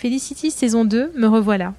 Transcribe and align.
Felicity 0.00 0.50
saison 0.50 0.86
2, 0.86 1.12
me 1.14 1.26
revoilà. 1.26 1.74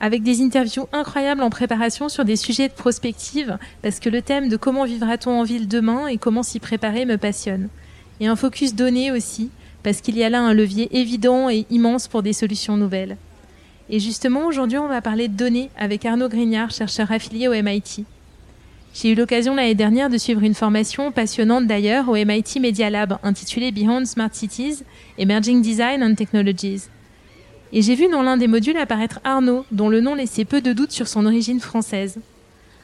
Avec 0.00 0.22
des 0.22 0.42
interviews 0.42 0.86
incroyables 0.92 1.42
en 1.42 1.48
préparation 1.48 2.10
sur 2.10 2.26
des 2.26 2.36
sujets 2.36 2.68
de 2.68 2.74
prospective, 2.74 3.56
parce 3.80 4.00
que 4.00 4.10
le 4.10 4.20
thème 4.20 4.50
de 4.50 4.58
comment 4.58 4.84
vivra-t-on 4.84 5.30
en 5.30 5.44
ville 5.44 5.66
demain 5.66 6.08
et 6.08 6.18
comment 6.18 6.42
s'y 6.42 6.60
préparer 6.60 7.06
me 7.06 7.16
passionne. 7.16 7.70
Et 8.20 8.26
un 8.26 8.36
focus 8.36 8.74
donné 8.74 9.12
aussi, 9.12 9.48
parce 9.82 10.02
qu'il 10.02 10.18
y 10.18 10.24
a 10.24 10.28
là 10.28 10.42
un 10.42 10.52
levier 10.52 10.94
évident 10.94 11.48
et 11.48 11.64
immense 11.70 12.06
pour 12.06 12.22
des 12.22 12.34
solutions 12.34 12.76
nouvelles. 12.76 13.16
Et 13.88 13.98
justement, 13.98 14.44
aujourd'hui, 14.44 14.76
on 14.76 14.86
va 14.86 15.00
parler 15.00 15.28
de 15.28 15.36
données 15.38 15.70
avec 15.78 16.04
Arnaud 16.04 16.28
Grignard, 16.28 16.70
chercheur 16.70 17.10
affilié 17.10 17.48
au 17.48 17.54
MIT. 17.54 18.04
J'ai 18.92 19.12
eu 19.12 19.14
l'occasion 19.14 19.54
l'année 19.54 19.74
dernière 19.74 20.10
de 20.10 20.18
suivre 20.18 20.42
une 20.42 20.52
formation 20.52 21.12
passionnante 21.12 21.66
d'ailleurs 21.66 22.10
au 22.10 22.14
MIT 22.14 22.60
Media 22.60 22.90
Lab 22.90 23.16
intitulée 23.22 23.72
Beyond 23.72 24.04
Smart 24.04 24.34
Cities, 24.34 24.82
Emerging 25.16 25.62
Design 25.62 26.02
and 26.04 26.14
Technologies. 26.14 26.90
Et 27.72 27.82
j'ai 27.82 27.94
vu 27.94 28.08
dans 28.08 28.22
l'un 28.22 28.36
des 28.36 28.46
modules 28.46 28.78
apparaître 28.78 29.20
Arnaud, 29.24 29.64
dont 29.72 29.88
le 29.88 30.00
nom 30.00 30.14
laissait 30.14 30.46
peu 30.46 30.60
de 30.60 30.72
doute 30.72 30.90
sur 30.90 31.06
son 31.06 31.26
origine 31.26 31.60
française. 31.60 32.18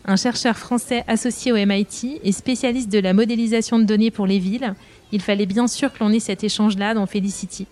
Un 0.05 0.17
chercheur 0.17 0.59
français 0.59 1.05
associé 1.09 1.53
au 1.53 1.57
MIT 1.57 2.21
et 2.23 2.33
spécialiste 2.33 2.93
de 2.93 2.99
la 2.99 3.15
modélisation 3.15 3.79
de 3.79 3.85
données 3.85 4.11
pour 4.11 4.27
les 4.27 4.39
villes, 4.39 4.75
il 5.13 5.23
fallait 5.23 5.47
bien 5.47 5.67
sûr 5.67 5.91
que 5.91 6.01
l'on 6.01 6.11
ait 6.11 6.21
cet 6.21 6.45
échange-là 6.45 6.93
dans 6.93 7.07
Felicity. 7.07 7.67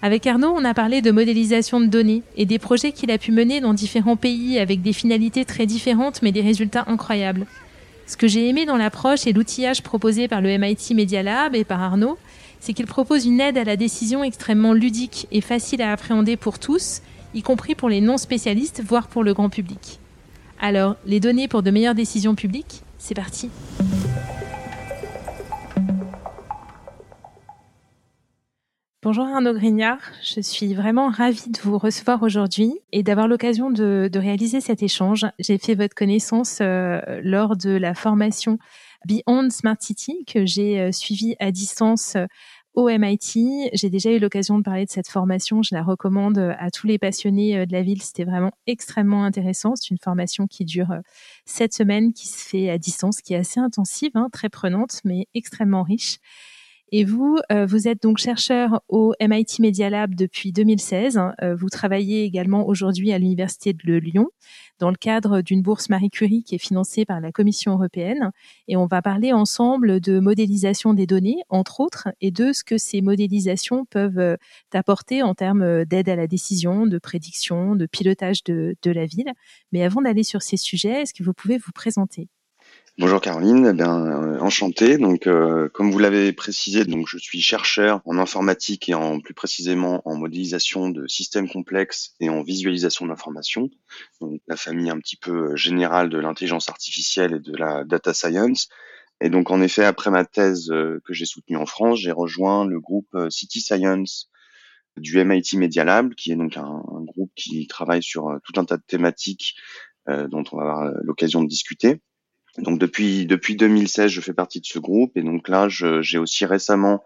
Avec 0.00 0.26
Arnaud, 0.26 0.54
on 0.56 0.64
a 0.64 0.72
parlé 0.72 1.02
de 1.02 1.10
modélisation 1.10 1.78
de 1.78 1.86
données 1.86 2.22
et 2.38 2.46
des 2.46 2.58
projets 2.58 2.92
qu'il 2.92 3.10
a 3.10 3.18
pu 3.18 3.32
mener 3.32 3.60
dans 3.60 3.74
différents 3.74 4.16
pays 4.16 4.58
avec 4.58 4.80
des 4.80 4.94
finalités 4.94 5.44
très 5.44 5.66
différentes 5.66 6.22
mais 6.22 6.32
des 6.32 6.40
résultats 6.40 6.84
incroyables. 6.86 7.46
Ce 8.06 8.16
que 8.16 8.26
j'ai 8.26 8.48
aimé 8.48 8.64
dans 8.64 8.78
l'approche 8.78 9.26
et 9.26 9.34
l'outillage 9.34 9.82
proposé 9.82 10.26
par 10.26 10.40
le 10.40 10.56
MIT 10.56 10.94
Media 10.94 11.22
Lab 11.22 11.54
et 11.54 11.64
par 11.64 11.82
Arnaud, 11.82 12.16
c'est 12.60 12.74
qu'il 12.74 12.86
propose 12.86 13.26
une 13.26 13.40
aide 13.40 13.58
à 13.58 13.64
la 13.64 13.76
décision 13.76 14.22
extrêmement 14.22 14.74
ludique 14.74 15.26
et 15.32 15.40
facile 15.40 15.82
à 15.82 15.92
appréhender 15.92 16.36
pour 16.36 16.58
tous, 16.58 17.00
y 17.34 17.42
compris 17.42 17.74
pour 17.74 17.88
les 17.88 18.00
non-spécialistes, 18.00 18.82
voire 18.86 19.08
pour 19.08 19.24
le 19.24 19.34
grand 19.34 19.48
public. 19.48 19.98
Alors, 20.60 20.96
les 21.06 21.20
données 21.20 21.48
pour 21.48 21.62
de 21.62 21.70
meilleures 21.70 21.94
décisions 21.94 22.34
publiques, 22.34 22.82
c'est 22.98 23.14
parti. 23.14 23.50
Bonjour 29.02 29.24
Arnaud 29.24 29.54
Grignard, 29.54 29.98
je 30.22 30.42
suis 30.42 30.74
vraiment 30.74 31.08
ravie 31.08 31.48
de 31.48 31.58
vous 31.62 31.78
recevoir 31.78 32.22
aujourd'hui 32.22 32.74
et 32.92 33.02
d'avoir 33.02 33.28
l'occasion 33.28 33.70
de, 33.70 34.10
réaliser 34.14 34.60
cet 34.60 34.82
échange. 34.82 35.24
J'ai 35.38 35.56
fait 35.56 35.74
votre 35.74 35.94
connaissance 35.94 36.58
euh, 36.60 37.00
lors 37.22 37.56
de 37.56 37.70
la 37.70 37.94
formation 37.94 38.58
Beyond 39.06 39.50
Smart 39.50 39.76
City 39.80 40.24
que 40.26 40.44
j'ai 40.46 40.80
euh, 40.80 40.92
suivi 40.92 41.34
à 41.38 41.50
distance 41.50 42.16
euh, 42.16 42.26
au 42.74 42.88
MIT. 42.88 43.70
J'ai 43.72 43.90
déjà 43.90 44.10
eu 44.12 44.18
l'occasion 44.18 44.58
de 44.58 44.62
parler 44.62 44.84
de 44.84 44.90
cette 44.90 45.08
formation. 45.08 45.62
Je 45.62 45.74
la 45.74 45.82
recommande 45.82 46.38
euh, 46.38 46.52
à 46.58 46.70
tous 46.70 46.86
les 46.86 46.98
passionnés 46.98 47.66
de 47.66 47.72
la 47.72 47.82
ville. 47.82 48.02
C'était 48.02 48.24
vraiment 48.24 48.52
extrêmement 48.66 49.24
intéressant. 49.24 49.74
C'est 49.76 49.90
une 49.90 49.98
formation 49.98 50.46
qui 50.46 50.64
dure 50.64 50.94
sept 51.46 51.72
semaines, 51.74 52.12
qui 52.12 52.28
se 52.28 52.44
fait 52.46 52.70
à 52.70 52.78
distance, 52.78 53.20
qui 53.20 53.34
est 53.34 53.38
assez 53.38 53.60
intensive, 53.60 54.12
hein, 54.14 54.28
très 54.32 54.48
prenante, 54.48 55.00
mais 55.04 55.26
extrêmement 55.34 55.82
riche. 55.82 56.18
Et 56.92 57.04
vous, 57.04 57.38
vous 57.68 57.88
êtes 57.88 58.02
donc 58.02 58.18
chercheur 58.18 58.82
au 58.88 59.14
MIT 59.20 59.60
Media 59.60 59.90
Lab 59.90 60.14
depuis 60.14 60.52
2016. 60.52 61.20
vous 61.56 61.68
travaillez 61.68 62.24
également 62.24 62.66
aujourd'hui 62.66 63.12
à 63.12 63.18
l'Université 63.18 63.72
de 63.72 63.94
Lyon 63.94 64.28
dans 64.80 64.90
le 64.90 64.96
cadre 64.96 65.42
d'une 65.42 65.62
bourse 65.62 65.88
Marie 65.88 66.10
Curie 66.10 66.42
qui 66.42 66.56
est 66.56 66.58
financée 66.58 67.04
par 67.04 67.20
la 67.20 67.30
Commission 67.30 67.72
européenne. 67.72 68.32
Et 68.66 68.76
on 68.76 68.86
va 68.86 69.02
parler 69.02 69.32
ensemble 69.32 70.00
de 70.00 70.18
modélisation 70.18 70.94
des 70.94 71.06
données, 71.06 71.42
entre 71.48 71.80
autres, 71.80 72.08
et 72.20 72.30
de 72.30 72.52
ce 72.52 72.64
que 72.64 72.78
ces 72.78 73.02
modélisations 73.02 73.84
peuvent 73.84 74.18
euh, 74.18 74.36
apporter 74.72 75.22
en 75.22 75.34
termes 75.34 75.62
euh, 75.62 75.84
d'aide 75.84 76.08
à 76.08 76.16
la 76.16 76.26
décision, 76.26 76.86
de 76.86 76.98
prédiction, 76.98 77.76
de 77.76 77.86
pilotage 77.86 78.42
de, 78.44 78.74
de 78.82 78.90
la 78.90 79.06
ville. 79.06 79.32
Mais 79.70 79.84
avant 79.84 80.02
d'aller 80.02 80.24
sur 80.24 80.42
ces 80.42 80.56
sujets, 80.56 81.02
est-ce 81.02 81.14
que 81.14 81.22
vous 81.22 81.34
pouvez 81.34 81.58
vous 81.58 81.72
présenter? 81.72 82.28
Bonjour 83.00 83.22
Caroline, 83.22 83.68
eh 83.70 83.72
bien 83.72 83.96
euh, 84.08 84.38
enchanté. 84.40 84.98
Donc 84.98 85.26
euh, 85.26 85.70
comme 85.70 85.90
vous 85.90 85.98
l'avez 85.98 86.34
précisé, 86.34 86.84
donc 86.84 87.08
je 87.08 87.16
suis 87.16 87.40
chercheur 87.40 88.02
en 88.04 88.18
informatique 88.18 88.90
et 88.90 88.94
en 88.94 89.20
plus 89.20 89.32
précisément 89.32 90.02
en 90.04 90.16
modélisation 90.16 90.90
de 90.90 91.06
systèmes 91.06 91.48
complexes 91.48 92.14
et 92.20 92.28
en 92.28 92.42
visualisation 92.42 93.06
d'informations. 93.06 93.70
Donc 94.20 94.42
la 94.48 94.56
famille 94.56 94.90
un 94.90 94.98
petit 94.98 95.16
peu 95.16 95.56
générale 95.56 96.10
de 96.10 96.18
l'intelligence 96.18 96.68
artificielle 96.68 97.36
et 97.36 97.40
de 97.40 97.56
la 97.56 97.84
data 97.84 98.12
science. 98.12 98.68
Et 99.22 99.30
donc 99.30 99.50
en 99.50 99.62
effet, 99.62 99.86
après 99.86 100.10
ma 100.10 100.26
thèse 100.26 100.70
euh, 100.70 101.00
que 101.06 101.14
j'ai 101.14 101.24
soutenue 101.24 101.56
en 101.56 101.64
France, 101.64 102.00
j'ai 102.00 102.12
rejoint 102.12 102.66
le 102.66 102.80
groupe 102.80 103.16
City 103.30 103.62
Science 103.62 104.28
du 104.98 105.24
MIT 105.24 105.56
Media 105.56 105.84
Lab, 105.84 106.12
qui 106.16 106.32
est 106.32 106.36
donc 106.36 106.58
un, 106.58 106.82
groupe 107.06 107.32
qui 107.34 107.66
travaille 107.66 108.02
sur 108.02 108.38
tout 108.44 108.60
un 108.60 108.66
tas 108.66 108.76
de 108.76 108.84
thématiques 108.86 109.54
dont 110.06 110.44
on 110.52 110.56
va 110.56 110.62
avoir 110.62 110.92
l'occasion 111.02 111.42
de 111.42 111.48
discuter. 111.48 112.02
Donc 112.58 112.78
depuis 112.78 113.26
depuis 113.26 113.54
2016, 113.54 114.10
je 114.10 114.20
fais 114.20 114.32
partie 114.32 114.60
de 114.60 114.66
ce 114.66 114.78
groupe 114.78 115.16
et 115.16 115.22
donc 115.22 115.48
là, 115.48 115.68
j'ai 115.68 116.18
aussi 116.18 116.44
récemment 116.44 117.04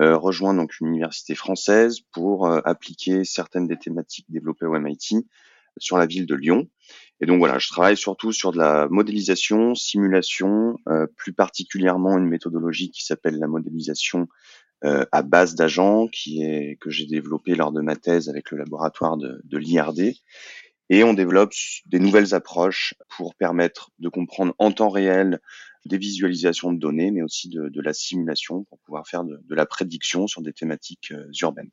euh, 0.00 0.16
rejoint 0.16 0.54
donc 0.54 0.78
une 0.80 0.88
université 0.88 1.34
française 1.34 2.00
pour 2.12 2.46
euh, 2.46 2.60
appliquer 2.64 3.24
certaines 3.24 3.66
des 3.66 3.78
thématiques 3.78 4.26
développées 4.28 4.66
au 4.66 4.78
MIT 4.78 5.26
sur 5.78 5.96
la 5.96 6.04
ville 6.04 6.26
de 6.26 6.34
Lyon. 6.34 6.68
Et 7.20 7.26
donc 7.26 7.38
voilà, 7.38 7.58
je 7.58 7.68
travaille 7.68 7.96
surtout 7.96 8.32
sur 8.32 8.52
de 8.52 8.58
la 8.58 8.88
modélisation, 8.88 9.74
simulation, 9.74 10.76
euh, 10.88 11.06
plus 11.16 11.32
particulièrement 11.32 12.18
une 12.18 12.28
méthodologie 12.28 12.90
qui 12.90 13.04
s'appelle 13.04 13.38
la 13.38 13.48
modélisation 13.48 14.28
à 15.12 15.22
base 15.22 15.54
d'agents, 15.54 16.08
qui 16.08 16.42
est 16.42 16.76
que 16.80 16.90
j'ai 16.90 17.06
développée 17.06 17.54
lors 17.54 17.70
de 17.70 17.80
ma 17.80 17.94
thèse 17.94 18.28
avec 18.28 18.50
le 18.50 18.58
laboratoire 18.58 19.16
de, 19.16 19.40
de 19.44 19.56
l'IRD 19.56 20.16
et 20.92 21.04
on 21.04 21.14
développe 21.14 21.54
des 21.86 21.98
nouvelles 21.98 22.34
approches 22.34 22.92
pour 23.16 23.34
permettre 23.34 23.88
de 23.98 24.10
comprendre 24.10 24.54
en 24.58 24.72
temps 24.72 24.90
réel 24.90 25.40
des 25.86 25.96
visualisations 25.96 26.70
de 26.70 26.78
données, 26.78 27.10
mais 27.10 27.22
aussi 27.22 27.48
de, 27.48 27.80
la 27.80 27.94
simulation 27.94 28.64
pour 28.64 28.78
pouvoir 28.80 29.08
faire 29.08 29.24
de, 29.24 29.40
la 29.48 29.64
prédiction 29.64 30.26
sur 30.26 30.42
des 30.42 30.52
thématiques 30.52 31.12
euh, 31.12 31.30
urbaines. 31.40 31.70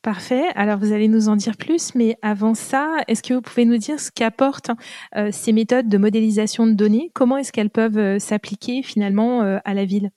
Parfait. 0.00 0.44
Alors 0.54 0.78
vous 0.78 0.92
allez 0.92 1.08
nous 1.08 1.28
en 1.28 1.34
dire 1.34 1.56
plus, 1.56 1.96
mais 1.96 2.16
avant 2.22 2.54
ça, 2.54 2.98
est-ce 3.08 3.22
que 3.22 3.34
vous 3.34 3.42
pouvez 3.42 3.64
nous 3.64 3.78
dire 3.78 3.98
ce 3.98 4.12
qu'apportent 4.12 4.70
euh, 5.16 5.30
ces 5.32 5.52
méthodes 5.52 5.88
de 5.88 5.98
modélisation 5.98 6.68
de 6.68 6.72
données? 6.72 7.10
Comment 7.14 7.38
est-ce 7.38 7.50
qu'elles 7.50 7.68
peuvent 7.68 7.98
euh, 7.98 8.20
s'appliquer 8.20 8.84
finalement 8.84 9.40
à 9.40 9.74
la 9.74 9.84
ville? 9.84 10.10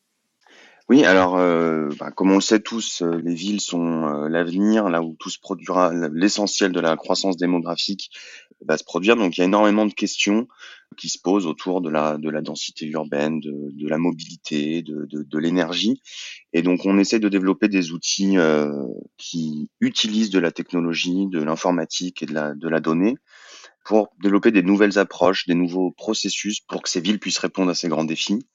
Oui, 0.90 1.04
alors 1.04 1.38
euh, 1.38 1.90
bah, 2.00 2.12
comme 2.12 2.32
on 2.32 2.36
le 2.36 2.42
sait 2.42 2.62
tous, 2.62 3.02
euh, 3.02 3.20
les 3.22 3.34
villes 3.34 3.60
sont 3.60 4.06
euh, 4.06 4.30
l'avenir, 4.30 4.90
là 4.90 5.02
où 5.02 5.18
tout 5.20 5.30
se 5.30 5.38
produira, 5.38 5.92
l'essentiel 6.14 6.72
de 6.72 6.80
la 6.80 6.96
croissance 6.96 7.36
démographique 7.36 8.10
va 8.66 8.78
se 8.78 8.86
produire. 8.86 9.18
Donc 9.18 9.38
il 9.38 9.42
y 9.42 9.44
a 9.44 9.48
énormément 9.48 9.86
de 9.86 9.94
questions 9.94 10.48
qui 10.96 11.10
se 11.10 11.20
posent 11.20 11.46
autour 11.46 11.82
de 11.82 11.90
la 11.90 12.18
de 12.18 12.30
la 12.30 12.42
densité 12.42 12.86
urbaine, 12.86 13.42
de, 13.42 13.70
de 13.72 13.88
la 13.90 13.98
mobilité, 13.98 14.82
de, 14.82 15.06
de, 15.06 15.24
de 15.24 15.38
l'énergie. 15.38 16.02
Et 16.54 16.62
donc 16.62 16.86
on 16.86 16.98
essaie 16.98 17.20
de 17.20 17.28
développer 17.28 17.68
des 17.68 17.92
outils 17.92 18.38
qui 19.18 19.70
utilisent 19.82 20.30
de 20.30 20.40
la 20.40 20.52
technologie, 20.52 21.28
de 21.28 21.44
l'informatique 21.44 22.24
et 22.24 22.26
de 22.26 22.34
la 22.34 22.54
de 22.56 22.70
la 22.70 22.80
donnée 22.80 23.18
pour 23.84 24.10
développer 24.22 24.52
des 24.52 24.64
nouvelles 24.64 24.98
approches, 24.98 25.48
des 25.48 25.54
nouveaux 25.54 25.92
processus 25.92 26.62
pour 26.62 26.82
que 26.82 26.90
ces 26.90 27.02
villes 27.02 27.20
puissent 27.20 27.40
répondre 27.40 27.72
à 27.72 27.76
ces 27.76 27.90
grands 27.90 28.06
défis. 28.06 28.46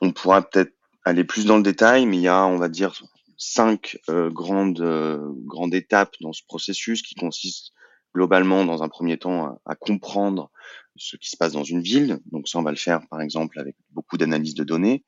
On 0.00 0.12
pourra 0.12 0.42
peut-être 0.42 0.72
aller 1.04 1.24
plus 1.24 1.46
dans 1.46 1.56
le 1.56 1.62
détail, 1.62 2.06
mais 2.06 2.16
il 2.16 2.22
y 2.22 2.28
a, 2.28 2.44
on 2.46 2.56
va 2.56 2.68
dire, 2.68 3.00
cinq 3.40 3.98
euh, 4.10 4.30
grandes 4.30 4.82
euh, 4.82 5.18
grandes 5.46 5.74
étapes 5.74 6.14
dans 6.20 6.32
ce 6.32 6.42
processus 6.46 7.02
qui 7.02 7.14
consiste 7.14 7.72
globalement, 8.14 8.64
dans 8.64 8.82
un 8.82 8.88
premier 8.88 9.18
temps, 9.18 9.58
à, 9.64 9.74
comprendre 9.76 10.50
ce 10.96 11.16
qui 11.16 11.30
se 11.30 11.36
passe 11.36 11.52
dans 11.52 11.64
une 11.64 11.80
ville. 11.80 12.18
Donc 12.26 12.48
ça, 12.48 12.58
on 12.58 12.62
va 12.62 12.70
le 12.70 12.76
faire, 12.76 13.00
par 13.08 13.20
exemple, 13.20 13.58
avec 13.58 13.76
beaucoup 13.92 14.18
d'analyses 14.18 14.54
de 14.54 14.64
données. 14.64 15.04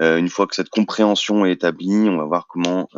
Euh, 0.00 0.18
une 0.18 0.28
fois 0.28 0.46
que 0.46 0.54
cette 0.54 0.68
compréhension 0.68 1.44
est 1.44 1.52
établie, 1.52 2.08
on 2.08 2.18
va 2.18 2.24
voir 2.24 2.46
comment 2.46 2.88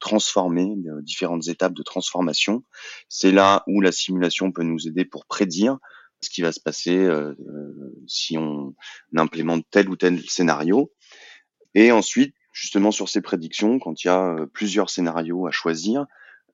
transformer 0.00 0.74
différentes 1.02 1.48
étapes 1.48 1.74
de 1.74 1.82
transformation. 1.82 2.64
C'est 3.08 3.30
là 3.30 3.62
où 3.66 3.80
la 3.80 3.92
simulation 3.92 4.50
peut 4.52 4.62
nous 4.62 4.88
aider 4.88 5.04
pour 5.04 5.26
prédire 5.26 5.78
ce 6.22 6.30
qui 6.30 6.40
va 6.40 6.52
se 6.52 6.60
passer 6.60 7.06
si 8.06 8.38
on 8.38 8.74
implémente 9.14 9.66
tel 9.70 9.90
ou 9.90 9.96
tel 9.96 10.18
scénario. 10.28 10.90
Et 11.74 11.92
ensuite, 11.92 12.34
justement 12.52 12.90
sur 12.90 13.08
ces 13.08 13.20
prédictions, 13.20 13.78
quand 13.78 14.04
il 14.04 14.08
y 14.08 14.10
a 14.10 14.36
plusieurs 14.52 14.90
scénarios 14.90 15.46
à 15.46 15.50
choisir, 15.50 16.06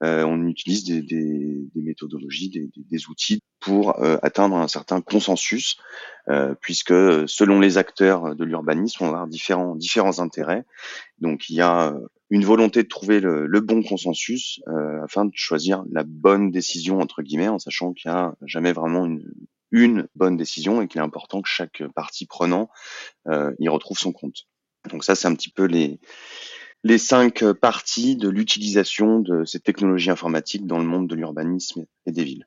on 0.03 0.47
utilise 0.47 0.85
des, 0.85 1.03
des, 1.03 1.69
des 1.75 1.83
méthodologies, 1.83 2.49
des, 2.49 2.71
des, 2.75 3.07
outils 3.09 3.43
pour 3.61 4.03
atteindre 4.25 4.57
un 4.57 4.67
certain 4.67 5.03
consensus, 5.03 5.77
puisque 6.63 6.95
selon 7.29 7.61
les 7.61 7.77
acteurs 7.77 8.35
de 8.35 8.45
l'urbanisme, 8.45 9.05
on 9.05 9.09
va 9.09 9.13
avoir 9.13 9.29
différents, 9.29 9.77
différents 9.77 10.19
intérêts. 10.19 10.65
Donc 11.19 11.51
il 11.51 11.57
y 11.57 11.61
a 11.61 11.95
une 12.31 12.47
volonté 12.47 12.83
de 12.83 12.89
trouver 12.89 13.21
le, 13.21 13.47
le 13.47 13.61
bon 13.61 13.83
consensus 13.83 14.63
afin 15.05 15.27
de 15.27 15.33
choisir 15.35 15.85
la 15.93 16.05
bonne 16.05 16.51
décision 16.51 17.01
entre 17.01 17.21
guillemets, 17.21 17.49
en 17.49 17.59
sachant 17.59 17.93
qu'il 17.93 18.11
n'y 18.11 18.17
a 18.17 18.35
jamais 18.47 18.73
vraiment 18.73 19.05
une, 19.05 19.31
une 19.71 20.09
bonne 20.15 20.37
décision 20.37 20.83
et 20.83 20.89
qu'il 20.89 21.01
est 21.01 21.05
important 21.05 21.43
que 21.43 21.49
chaque 21.49 21.83
partie 21.95 22.27
prenant 22.27 22.71
euh, 23.29 23.53
y 23.59 23.69
retrouve 23.69 23.99
son 23.99 24.13
compte. 24.13 24.47
Donc 24.89 25.05
ça, 25.05 25.15
c'est 25.15 25.29
un 25.29 25.35
petit 25.35 25.51
peu 25.51 25.65
les, 25.65 26.01
les 26.85 26.99
cinq 26.99 27.45
parties 27.53 28.17
de 28.17 28.29
l'utilisation 28.29 29.21
de 29.21 29.45
ces 29.45 29.61
technologies 29.61 30.11
informatiques 30.11 30.67
dans 30.67 30.79
le 30.79 30.85
monde 30.85 31.09
de 31.09 31.15
l'urbanisme 31.15 31.85
et 32.07 32.13
des 32.13 32.25
villes. 32.25 32.47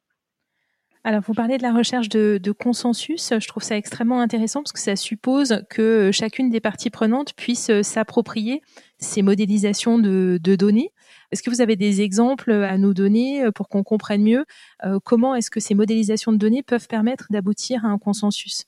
Alors, 1.05 1.21
vous 1.21 1.33
parlez 1.33 1.57
de 1.57 1.63
la 1.63 1.73
recherche 1.73 2.07
de, 2.07 2.39
consensus. 2.57 3.33
Je 3.37 3.47
trouve 3.47 3.61
ça 3.61 3.75
extrêmement 3.75 4.21
intéressant 4.21 4.63
parce 4.63 4.71
que 4.71 4.79
ça 4.79 4.95
suppose 4.95 5.61
que 5.69 6.11
chacune 6.13 6.49
des 6.49 6.61
parties 6.61 6.89
prenantes 6.89 7.33
puisse 7.35 7.69
s'approprier 7.81 8.61
ces 8.99 9.21
modélisations 9.21 9.99
de, 9.99 10.39
de 10.41 10.55
données. 10.55 10.93
Est-ce 11.33 11.43
que 11.43 11.49
vous 11.49 11.61
avez 11.61 11.75
des 11.75 12.01
exemples 12.01 12.51
à 12.51 12.77
nous 12.77 12.93
donner 12.93 13.43
euh, 13.43 13.51
pour 13.51 13.67
qu'on 13.67 13.83
comprenne 13.83 14.23
mieux 14.23 14.45
euh, 14.85 14.99
comment 15.03 15.35
est-ce 15.35 15.49
que 15.49 15.59
ces 15.59 15.73
modélisations 15.73 16.31
de 16.31 16.37
données 16.37 16.63
peuvent 16.63 16.87
permettre 16.87 17.25
d'aboutir 17.31 17.85
à 17.85 17.89
un 17.89 17.97
consensus? 17.97 18.65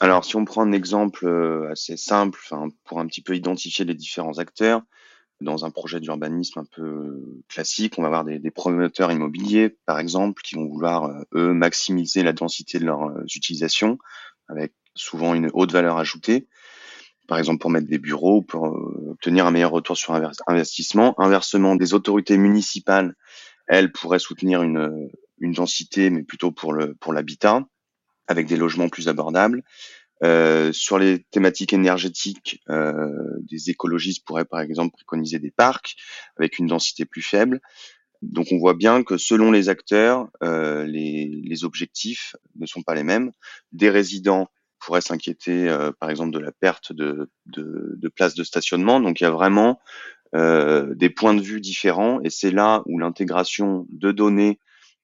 Alors, 0.00 0.24
si 0.24 0.36
on 0.36 0.44
prend 0.44 0.62
un 0.62 0.72
exemple 0.72 1.26
euh, 1.26 1.70
assez 1.70 1.96
simple, 1.96 2.40
pour 2.84 3.00
un 3.00 3.06
petit 3.06 3.22
peu 3.22 3.34
identifier 3.34 3.84
les 3.84 3.94
différents 3.94 4.38
acteurs, 4.38 4.82
dans 5.40 5.64
un 5.64 5.70
projet 5.70 6.00
d'urbanisme 6.00 6.60
un 6.60 6.64
peu 6.64 7.42
classique, 7.48 7.94
on 7.96 8.02
va 8.02 8.08
avoir 8.08 8.24
des, 8.24 8.50
promoteurs 8.50 9.12
immobiliers, 9.12 9.76
par 9.86 9.98
exemple, 9.98 10.42
qui 10.42 10.56
vont 10.56 10.66
vouloir, 10.66 11.10
eux, 11.34 11.52
maximiser 11.52 12.22
la 12.22 12.32
densité 12.32 12.78
de 12.78 12.86
leurs 12.86 13.12
utilisations, 13.34 13.98
avec 14.48 14.72
souvent 14.94 15.34
une 15.34 15.50
haute 15.52 15.72
valeur 15.72 15.98
ajoutée 15.98 16.48
par 17.28 17.38
exemple 17.38 17.60
pour 17.60 17.70
mettre 17.70 17.86
des 17.86 17.98
bureaux, 17.98 18.42
pour 18.42 18.66
euh, 18.66 19.10
obtenir 19.10 19.46
un 19.46 19.50
meilleur 19.52 19.70
retour 19.70 19.96
sur 19.96 20.18
investissement. 20.46 21.14
Inversement, 21.20 21.76
des 21.76 21.94
autorités 21.94 22.38
municipales, 22.38 23.14
elles 23.68 23.92
pourraient 23.92 24.18
soutenir 24.18 24.62
une, 24.62 25.10
une 25.38 25.52
densité, 25.52 26.10
mais 26.10 26.22
plutôt 26.22 26.50
pour 26.50 26.72
le 26.72 26.94
pour 26.94 27.12
l'habitat, 27.12 27.66
avec 28.28 28.46
des 28.46 28.56
logements 28.56 28.88
plus 28.88 29.08
abordables. 29.08 29.62
Euh, 30.24 30.72
sur 30.72 30.98
les 30.98 31.24
thématiques 31.30 31.72
énergétiques, 31.72 32.60
euh, 32.70 33.12
des 33.40 33.70
écologistes 33.70 34.24
pourraient 34.26 34.44
par 34.44 34.60
exemple 34.60 34.94
préconiser 34.94 35.38
des 35.38 35.52
parcs 35.52 35.94
avec 36.36 36.58
une 36.58 36.66
densité 36.66 37.04
plus 37.04 37.22
faible. 37.22 37.60
Donc 38.22 38.48
on 38.50 38.58
voit 38.58 38.74
bien 38.74 39.04
que 39.04 39.16
selon 39.16 39.52
les 39.52 39.68
acteurs, 39.68 40.28
euh, 40.42 40.84
les, 40.84 41.40
les, 41.44 41.64
objectifs 41.64 42.34
ne 42.56 42.66
sont 42.66 42.82
pas 42.82 42.96
les 42.96 43.04
mêmes. 43.04 43.30
Des 43.70 43.90
résidents 43.90 44.48
pourrait 44.80 45.00
s'inquiéter, 45.00 45.68
euh, 45.68 45.92
par 46.00 46.10
exemple, 46.10 46.32
de 46.32 46.40
la 46.40 46.52
perte 46.52 46.92
de, 46.92 47.30
de, 47.46 47.94
de 47.96 48.08
places 48.08 48.34
de 48.34 48.42
stationnement. 48.42 49.00
Donc 49.00 49.20
il 49.20 49.24
y 49.24 49.26
a 49.26 49.30
vraiment 49.30 49.78
euh, 50.34 50.94
des 50.94 51.10
points 51.10 51.34
de 51.34 51.40
vue 51.40 51.60
différents, 51.60 52.20
et 52.22 52.30
c'est 52.30 52.50
là 52.50 52.82
où 52.86 52.98
l'intégration 52.98 53.86
de 53.90 54.12
données 54.12 54.58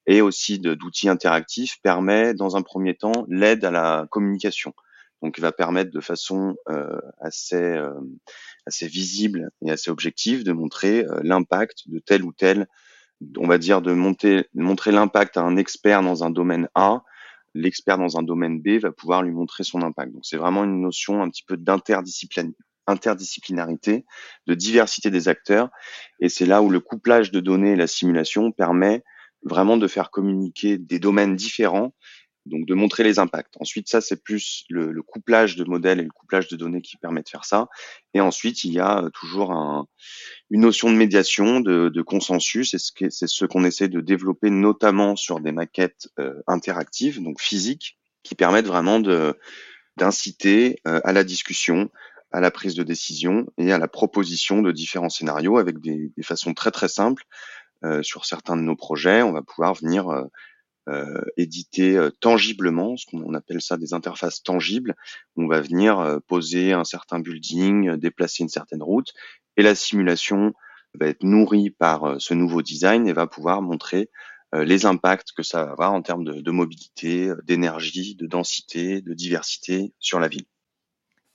et 0.07 0.21
aussi 0.21 0.59
d'outils 0.59 1.09
interactifs 1.09 1.81
permet, 1.83 2.35
dans 2.35 2.57
un 2.57 2.63
premier 2.63 2.95
temps, 2.95 3.25
l'aide 3.29 3.65
à 3.65 3.71
la 3.71 4.07
communication. 4.11 4.75
Donc, 5.23 5.39
il 5.39 5.41
va 5.41 5.53
permettre 5.53 5.91
de 5.91 6.01
façon 6.01 6.57
euh, 6.69 6.99
assez 7.21 7.57
euh, 7.57 7.95
assez 8.67 8.87
visible 8.87 9.51
et 9.63 9.71
assez 9.71 9.91
objective 9.91 10.45
de 10.45 10.53
montrer 10.53 11.05
euh, 11.05 11.21
l'impact 11.23 11.89
de 11.89 11.99
tel 11.99 12.25
ou 12.25 12.33
tel, 12.33 12.67
on 13.39 13.47
va 13.47 13.59
dire 13.59 13.81
de 13.81 13.93
monter, 13.93 14.47
montrer 14.55 14.93
l'impact 14.93 15.39
à 15.39 15.43
un 15.43 15.57
expert 15.57 16.03
dans 16.03 16.25
un 16.25 16.31
domaine 16.31 16.69
A 16.75 17.03
l'expert 17.55 17.99
dans 17.99 18.19
un 18.19 18.23
domaine 18.23 18.61
B 18.61 18.79
va 18.81 18.93
pouvoir 18.93 19.23
lui 19.23 19.33
montrer 19.33 19.65
son 19.65 19.83
impact. 19.83 20.13
Donc 20.13 20.25
c'est 20.25 20.37
vraiment 20.37 20.65
une 20.65 20.81
notion 20.81 21.23
un 21.23 21.31
petit 21.31 21.45
peu 21.45 21.57
d'interdisciplinarité, 21.57 24.05
de 24.47 24.55
diversité 24.55 25.11
des 25.11 25.29
acteurs, 25.29 25.71
et 26.21 26.29
c'est 26.29 26.47
là 26.47 26.63
où 26.63 26.71
le 26.71 26.81
couplage 26.81 27.31
de 27.31 27.41
données 27.41 27.73
et 27.73 27.77
la 27.77 27.87
simulation 27.87 28.53
permet 28.53 29.05
vraiment 29.45 29.77
de 29.77 29.87
faire 29.87 30.11
communiquer 30.11 30.79
des 30.79 30.99
domaines 30.99 31.37
différents 31.37 31.93
donc 32.47 32.67
de 32.67 32.75
montrer 32.75 33.05
les 33.05 33.19
impacts. 33.19 33.55
Ensuite, 33.59 33.89
ça 33.89 34.01
c'est 34.01 34.23
plus 34.23 34.65
le, 34.69 34.93
le, 34.93 35.03
couplage 35.03 35.57
de 35.57 35.65
modèles 35.65 36.01
et 36.01 36.05
le 36.05 36.11
couplage 36.11 36.49
de 36.49 36.57
données 36.57 36.83
qui 36.83 36.97
permet 36.97 37.23
de 37.23 37.29
faire 37.29 37.45
ça. 37.45 37.69
Et 38.13 38.21
ensuite, 38.21 38.65
il 38.65 38.73
y 38.73 38.81
a 38.81 39.05
euh, 39.05 39.11
toujours 39.11 39.53
un, 39.53 39.87
une 40.51 40.61
notion 40.61 40.91
de 40.91 40.97
médiation, 40.97 41.61
de, 41.61 41.89
de 41.89 42.03
consensus. 42.03 42.77
C'est 42.77 43.27
ce 43.27 43.45
qu'on 43.47 43.65
essaie 43.65 43.89
de 43.89 44.01
développer, 44.01 44.51
notamment 44.51 45.17
sur 45.17 45.41
des 45.41 45.53
maquettes 45.53 46.09
euh, 46.19 46.35
interactives, 46.47 47.23
donc 47.23 47.41
physiques, 47.41 47.99
qui 48.23 48.35
permettent 48.35 48.67
vraiment 48.67 49.01
d'inciter 49.97 50.81
euh, 50.87 51.01
à 51.05 51.13
la 51.13 51.25
discussion, 51.25 51.91
à 52.31 52.41
la 52.41 52.51
prise 52.51 52.75
de 52.75 52.83
décision 52.83 53.47
et 53.59 53.73
à 53.73 53.79
la 53.79 53.89
proposition 53.89 54.61
de 54.61 54.73
différents 54.73 55.09
scénarios 55.09 55.57
avec 55.57 55.81
des, 55.81 56.13
des 56.17 56.23
façons 56.23 56.53
très 56.53 56.73
très 56.73 56.89
simples. 56.89 57.25
Sur 58.03 58.25
certains 58.25 58.57
de 58.57 58.63
nos 58.63 58.77
projets, 58.77 59.23
on 59.23 59.33
va 59.33 59.43
pouvoir 59.43 59.75
venir 59.75 60.27
euh, 60.91 61.25
éditer 61.39 61.97
euh, 61.97 62.11
tangiblement, 62.11 62.99
ce 62.99 63.07
qu'on 63.07 63.33
appelle 63.33 63.63
ça 63.63 63.79
des 63.79 63.95
interfaces 63.95 64.43
tangibles. 64.43 64.95
On 65.35 65.47
va 65.47 65.63
venir 65.63 65.99
euh, 65.99 66.19
poser 66.27 66.75
un 66.75 66.85
certain 66.85 67.21
building, 67.21 67.97
déplacer 67.97 68.43
une 68.43 68.51
certaine 68.51 68.83
route, 68.83 69.15
et 69.57 69.63
la 69.63 69.75
simulation 69.75 70.53
va 70.93 71.07
être 71.07 71.23
nourrie 71.23 71.71
par 71.71 72.21
ce 72.21 72.35
nouveau 72.35 72.61
design 72.61 73.09
et 73.09 73.15
va 73.15 73.27
pouvoir 73.27 73.63
montrer 73.63 74.11
les 74.53 74.87
impacts 74.87 75.33
que 75.33 75.43
ça 75.43 75.65
va 75.65 75.73
avoir 75.73 75.93
en 75.93 76.03
termes 76.03 76.23
de, 76.23 76.41
de 76.41 76.51
mobilité, 76.53 77.33
d'énergie, 77.43 78.15
de 78.15 78.29
densité, 78.29 79.01
de 79.01 79.13
diversité 79.13 79.93
sur 79.99 80.21
la 80.21 80.29
ville. 80.29 80.47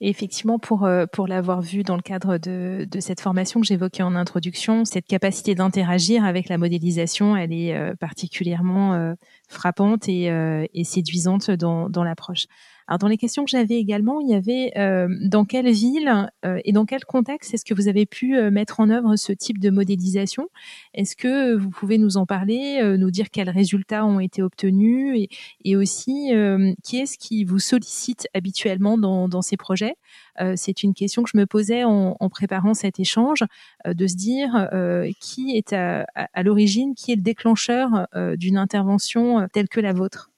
Et 0.01 0.09
effectivement, 0.09 0.59
pour, 0.59 0.85
euh, 0.85 1.05
pour 1.11 1.27
l'avoir 1.27 1.61
vu 1.61 1.83
dans 1.83 1.97
le 1.97 2.01
cadre 2.01 2.37
de, 2.37 2.87
de 2.89 2.99
cette 3.01 3.19
formation 3.19 3.59
que 3.59 3.67
j'évoquais 3.67 4.03
en 4.03 4.15
introduction, 4.15 4.85
cette 4.85 5.05
capacité 5.05 5.55
d'interagir 5.55 6.23
avec 6.23 6.47
la 6.47 6.57
modélisation, 6.57 7.35
elle 7.35 7.51
est 7.51 7.75
euh, 7.75 7.95
particulièrement 7.95 8.93
euh, 8.93 9.13
frappante 9.49 10.07
et, 10.07 10.25
et 10.73 10.83
séduisante 10.83 11.51
dans, 11.51 11.89
dans 11.89 12.03
l'approche. 12.03 12.45
Alors 12.89 12.97
dans 12.97 13.07
les 13.07 13.17
questions 13.17 13.45
que 13.45 13.51
j'avais 13.51 13.75
également, 13.75 14.19
il 14.19 14.29
y 14.29 14.33
avait 14.33 14.71
euh, 14.75 15.07
dans 15.21 15.45
quelle 15.45 15.69
ville 15.69 16.31
euh, 16.43 16.59
et 16.65 16.71
dans 16.71 16.85
quel 16.85 17.05
contexte 17.05 17.53
est-ce 17.53 17.63
que 17.63 17.75
vous 17.75 17.87
avez 17.87 18.07
pu 18.07 18.35
euh, 18.35 18.49
mettre 18.49 18.79
en 18.79 18.89
œuvre 18.89 19.15
ce 19.15 19.31
type 19.31 19.59
de 19.59 19.69
modélisation? 19.69 20.49
Est-ce 20.95 21.15
que 21.15 21.53
vous 21.53 21.69
pouvez 21.69 21.99
nous 21.99 22.17
en 22.17 22.25
parler, 22.25 22.81
nous 22.97 23.11
dire 23.11 23.29
quels 23.29 23.51
résultats 23.51 24.05
ont 24.05 24.19
été 24.19 24.41
obtenus 24.41 25.27
et, 25.63 25.75
aussi 25.75 26.31
qui 26.83 26.97
est-ce 26.97 27.19
qui 27.19 27.43
vous 27.43 27.59
sollicite 27.59 28.27
habituellement 28.33 28.97
dans, 28.97 29.41
ces 29.43 29.55
projets? 29.55 29.95
C'est 30.55 30.81
une 30.81 30.95
question 30.95 31.21
que 31.21 31.29
je 31.31 31.37
me 31.37 31.45
posais 31.45 31.83
en, 31.83 32.15
préparant 32.29 32.73
cet 32.73 32.99
échange, 32.99 33.43
de 33.85 34.07
se 34.07 34.15
dire 34.15 34.67
qui 35.19 35.55
est 35.55 35.73
à 35.73 36.43
l'origine, 36.43 36.95
qui 36.95 37.11
est 37.11 37.15
le 37.15 37.21
déclencheur 37.21 38.07
d'une 38.37 38.57
intervention 38.57 39.47
telle 39.53 39.69
que 39.69 39.79
la 39.79 39.93
vôtre 39.93 40.28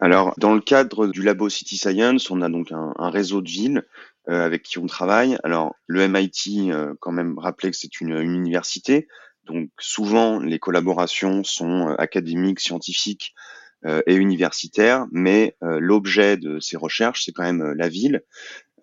alors, 0.00 0.34
dans 0.38 0.54
le 0.54 0.60
cadre 0.60 1.08
du 1.08 1.22
labo 1.22 1.48
City 1.48 1.76
Science, 1.76 2.30
on 2.30 2.40
a 2.40 2.48
donc 2.48 2.70
un, 2.70 3.10
réseau 3.10 3.40
de 3.40 3.48
villes 3.48 3.84
euh, 4.28 4.44
avec 4.44 4.62
qui 4.62 4.78
on 4.78 4.86
travaille. 4.86 5.36
Alors, 5.42 5.74
le 5.86 6.06
MIT, 6.06 6.70
euh, 6.70 6.94
quand 7.00 7.10
même, 7.10 7.36
rappeler 7.38 7.70
que 7.70 7.76
c'est 7.76 8.00
une, 8.00 8.16
université. 8.16 9.08
Donc, 9.44 9.70
souvent, 9.78 10.38
les 10.38 10.60
collaborations 10.60 11.42
sont 11.42 11.88
euh, 11.88 11.94
académiques, 11.98 12.60
scientifiques 12.60 13.34
et 14.08 14.16
universitaires, 14.16 15.06
mais 15.12 15.56
l'objet 15.60 16.36
de 16.36 16.58
ces 16.58 16.76
recherches, 16.76 17.24
c'est 17.24 17.30
quand 17.30 17.44
même 17.44 17.62
la 17.74 17.88
ville 17.88 18.24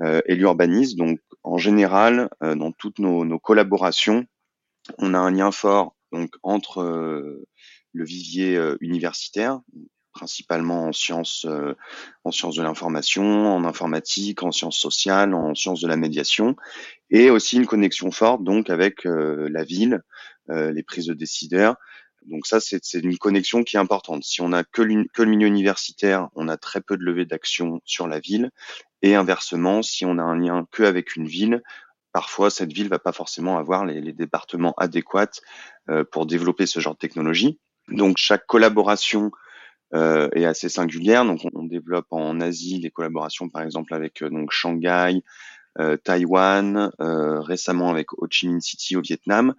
et 0.02 0.36
l'urbanisme. 0.36 0.98
Donc, 0.98 1.20
en 1.44 1.58
général, 1.58 2.30
dans 2.40 2.72
toutes 2.72 3.00
nos, 3.00 3.26
nos, 3.26 3.38
collaborations, 3.38 4.26
on 4.98 5.14
a 5.14 5.18
un 5.18 5.32
lien 5.32 5.52
fort 5.52 5.98
donc 6.14 6.32
entre 6.44 6.82
le 6.82 8.06
vivier 8.06 8.58
universitaire, 8.80 9.60
principalement 10.16 10.88
en 10.88 10.94
sciences, 10.94 11.46
euh, 11.46 11.76
en 12.24 12.32
sciences 12.32 12.56
de 12.56 12.64
l'information, 12.64 13.54
en 13.54 13.66
informatique, 13.66 14.42
en 14.42 14.52
sciences 14.52 14.80
sociales, 14.80 15.36
en 15.36 15.54
sciences 15.54 15.82
de 15.82 15.88
la 15.88 15.98
médiation, 15.98 16.56
et 17.12 17.30
aussi 17.30 17.58
une 17.58 17.68
connexion 17.68 18.10
forte 18.12 18.44
donc 18.44 18.70
avec 18.70 19.06
euh, 19.06 19.48
la 19.52 19.64
ville, 19.64 20.02
euh, 20.50 20.72
les 20.72 20.84
prises 20.84 21.08
de 21.08 21.14
décideurs. 21.14 21.76
Donc 22.28 22.48
ça, 22.48 22.60
c'est 22.60 22.82
une 22.94 23.18
connexion 23.20 23.64
qui 23.64 23.76
est 23.76 23.80
importante. 23.80 24.24
Si 24.24 24.42
on 24.42 24.52
a 24.52 24.64
que, 24.64 24.82
que 25.14 25.22
le 25.22 25.30
milieu 25.30 25.46
universitaire, 25.46 26.30
on 26.34 26.48
a 26.48 26.58
très 26.58 26.82
peu 26.82 26.98
de 26.98 27.04
levée 27.04 27.26
d'action 27.26 27.82
sur 27.86 28.08
la 28.08 28.20
ville, 28.20 28.50
et 29.04 29.14
inversement, 29.14 29.84
si 29.84 30.06
on 30.06 30.18
a 30.18 30.24
un 30.24 30.40
lien 30.40 30.66
que 30.72 30.82
avec 30.82 31.16
une 31.18 31.28
ville, 31.28 31.62
parfois 32.14 32.50
cette 32.50 32.74
ville 32.74 32.88
va 32.88 32.98
pas 32.98 33.12
forcément 33.12 33.60
avoir 33.60 33.86
les, 33.86 34.02
les 34.02 34.14
départements 34.14 34.74
adéquats 34.78 35.40
pour 36.12 36.26
développer 36.26 36.66
ce 36.66 36.80
genre 36.80 36.94
de 36.94 37.00
technologie. 37.00 37.60
Donc 37.90 38.18
chaque 38.18 38.48
collaboration 38.48 39.30
euh, 39.94 40.30
est 40.34 40.46
assez 40.46 40.70
singulière. 40.70 41.26
Donc, 41.26 41.42
on, 41.54 41.64
développe 41.64 42.08
en 42.12 42.40
Asie 42.42 42.80
des 42.80 42.92
collaborations, 42.92 43.50
par 43.50 43.62
exemple, 43.62 43.94
avec 43.94 44.22
euh, 44.22 44.30
donc 44.30 44.52
Shanghai, 44.52 45.22
Taïwan, 46.06 46.90
récemment 47.00 47.90
avec 47.90 48.14
Ho 48.14 48.28
Chi 48.30 48.48
Minh 48.48 48.62
City 48.62 48.96
au 48.96 49.02
Vietnam. 49.02 49.54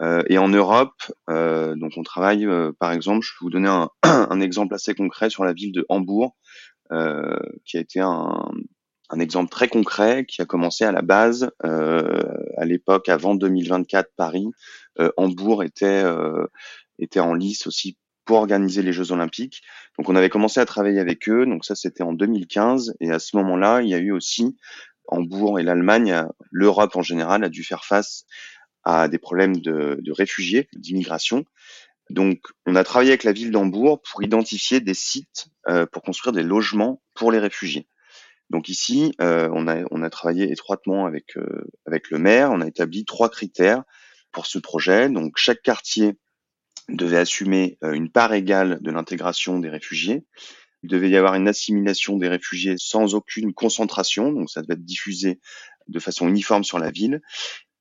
et 0.00 0.36
en 0.36 0.48
Europe, 0.48 1.00
donc 1.28 1.92
on 1.96 2.02
travaille, 2.02 2.48
par 2.80 2.90
exemple, 2.90 3.24
je 3.24 3.30
vais 3.30 3.36
vous 3.42 3.50
donner 3.50 3.68
un, 4.02 4.40
exemple 4.40 4.74
assez 4.74 4.92
concret 4.96 5.30
sur 5.30 5.44
la 5.44 5.52
ville 5.52 5.70
de 5.70 5.86
Hambourg, 5.88 6.34
qui 6.90 7.76
a 7.76 7.80
été 7.80 8.00
un, 8.00 8.50
exemple 9.20 9.50
très 9.50 9.68
concret 9.68 10.24
qui 10.24 10.40
a 10.42 10.46
commencé 10.46 10.84
à 10.84 10.92
la 10.92 11.02
base, 11.02 11.50
euh, 11.64 12.22
à 12.56 12.64
l'époque 12.64 13.08
avant 13.08 13.34
2024 13.34 14.10
Paris, 14.16 14.48
euh, 15.00 15.10
Hambourg 15.16 15.62
était 15.62 16.02
euh, 16.04 16.46
était 16.98 17.20
en 17.20 17.34
lice 17.34 17.66
aussi 17.66 17.96
pour 18.24 18.38
organiser 18.38 18.82
les 18.82 18.92
Jeux 18.92 19.12
Olympiques. 19.12 19.62
Donc 19.98 20.08
on 20.08 20.16
avait 20.16 20.28
commencé 20.28 20.60
à 20.60 20.66
travailler 20.66 21.00
avec 21.00 21.28
eux. 21.28 21.46
Donc 21.46 21.64
ça 21.64 21.74
c'était 21.74 22.02
en 22.02 22.12
2015 22.12 22.94
et 23.00 23.10
à 23.10 23.18
ce 23.18 23.36
moment-là 23.36 23.82
il 23.82 23.88
y 23.88 23.94
a 23.94 23.98
eu 23.98 24.12
aussi 24.12 24.56
Hambourg 25.08 25.58
et 25.58 25.62
l'Allemagne, 25.62 26.24
l'Europe 26.50 26.96
en 26.96 27.02
général 27.02 27.44
a 27.44 27.48
dû 27.48 27.64
faire 27.64 27.84
face 27.84 28.24
à 28.84 29.08
des 29.08 29.18
problèmes 29.18 29.56
de, 29.58 29.98
de 30.00 30.12
réfugiés, 30.12 30.68
d'immigration. 30.74 31.44
Donc, 32.10 32.40
on 32.66 32.76
a 32.76 32.84
travaillé 32.84 33.10
avec 33.10 33.24
la 33.24 33.32
ville 33.32 33.50
d'Hambourg 33.50 34.02
pour 34.02 34.22
identifier 34.22 34.80
des 34.80 34.94
sites 34.94 35.46
euh, 35.68 35.86
pour 35.86 36.02
construire 36.02 36.32
des 36.32 36.42
logements 36.42 37.02
pour 37.14 37.32
les 37.32 37.38
réfugiés. 37.38 37.86
Donc 38.50 38.68
ici, 38.68 39.14
euh, 39.20 39.48
on, 39.52 39.66
a, 39.66 39.82
on 39.90 40.02
a 40.02 40.10
travaillé 40.10 40.50
étroitement 40.50 41.06
avec, 41.06 41.38
euh, 41.38 41.64
avec 41.86 42.10
le 42.10 42.18
maire, 42.18 42.50
on 42.50 42.60
a 42.60 42.66
établi 42.66 43.06
trois 43.06 43.30
critères 43.30 43.82
pour 44.30 44.46
ce 44.46 44.58
projet. 44.58 45.08
Donc 45.08 45.38
chaque 45.38 45.62
quartier 45.62 46.18
devait 46.96 47.18
assumer 47.18 47.78
euh, 47.82 47.92
une 47.92 48.10
part 48.10 48.32
égale 48.34 48.78
de 48.80 48.90
l'intégration 48.90 49.58
des 49.58 49.68
réfugiés. 49.68 50.24
Il 50.82 50.90
devait 50.90 51.10
y 51.10 51.16
avoir 51.16 51.34
une 51.34 51.48
assimilation 51.48 52.16
des 52.16 52.28
réfugiés 52.28 52.74
sans 52.76 53.14
aucune 53.14 53.54
concentration, 53.54 54.32
donc 54.32 54.50
ça 54.50 54.62
devait 54.62 54.74
être 54.74 54.84
diffusé 54.84 55.40
de 55.88 55.98
façon 55.98 56.28
uniforme 56.28 56.64
sur 56.64 56.78
la 56.78 56.90
ville 56.90 57.20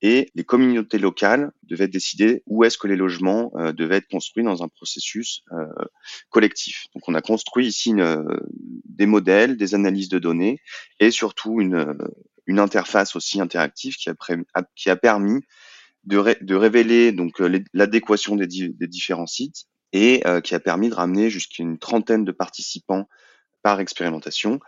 et 0.04 0.32
les 0.34 0.44
communautés 0.44 0.98
locales 0.98 1.52
devaient 1.64 1.88
décider 1.88 2.42
où 2.48 2.64
est-ce 2.64 2.78
que 2.78 2.88
les 2.88 2.96
logements 2.96 3.52
euh, 3.56 3.72
devaient 3.72 3.98
être 3.98 4.08
construits 4.08 4.44
dans 4.44 4.64
un 4.64 4.68
processus 4.68 5.44
euh, 5.52 5.66
collectif. 6.30 6.88
Donc 6.96 7.08
on 7.08 7.14
a 7.14 7.22
construit 7.22 7.68
ici 7.68 7.94
des 8.86 9.06
modèles, 9.06 9.58
des 9.58 9.76
analyses 9.76 10.10
de 10.10 10.20
données 10.20 10.60
et 11.00 11.12
surtout 11.12 11.62
une, 11.62 11.96
interface 12.48 13.16
aussi 13.16 13.40
interactive 13.40 13.96
qui 13.96 14.90
a 14.90 14.96
permis 14.98 15.42
de, 16.06 16.56
révéler 16.56 17.12
donc 17.12 17.42
euh, 17.42 17.60
l'adéquation 17.74 18.36
des, 18.36 18.48
différents 18.48 19.28
sites 19.28 19.66
et 19.94 20.24
qui 20.46 20.56
a 20.56 20.60
permis 20.62 20.90
de 20.90 20.96
ramener 20.96 21.30
jusqu'à 21.30 21.64
une 21.64 21.78
trentaine 21.78 22.24
de 22.24 22.32
participants 22.32 23.10
par 23.62 23.82
expérimentation 23.82 24.60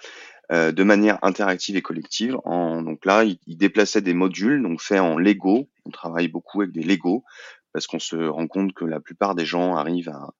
euh, 0.51 0.73
de 0.73 0.83
manière 0.83 1.19
interactive 1.23 1.77
et 1.77 1.81
collective. 1.81 2.37
En, 2.43 2.81
donc 2.81 3.05
là, 3.05 3.23
il, 3.23 3.57
déplaçait 3.57 4.01
des 4.01 4.13
modules, 4.13 4.61
donc 4.61 4.81
faits 4.81 4.99
en 4.99 5.17
Lego. 5.17 5.69
On 5.85 5.89
travaille 5.89 6.27
beaucoup 6.27 6.61
avec 6.61 6.73
des 6.73 6.83
Lego 6.83 7.23
parce 7.71 7.87
qu'on 7.87 7.99
se 7.99 8.17
rend 8.17 8.47
compte 8.47 8.73
que 8.73 8.83
la 8.83 8.99
plupart 8.99 9.35
des 9.35 9.45
gens 9.45 9.75
arrivent 9.75 10.09
à, 10.09 10.33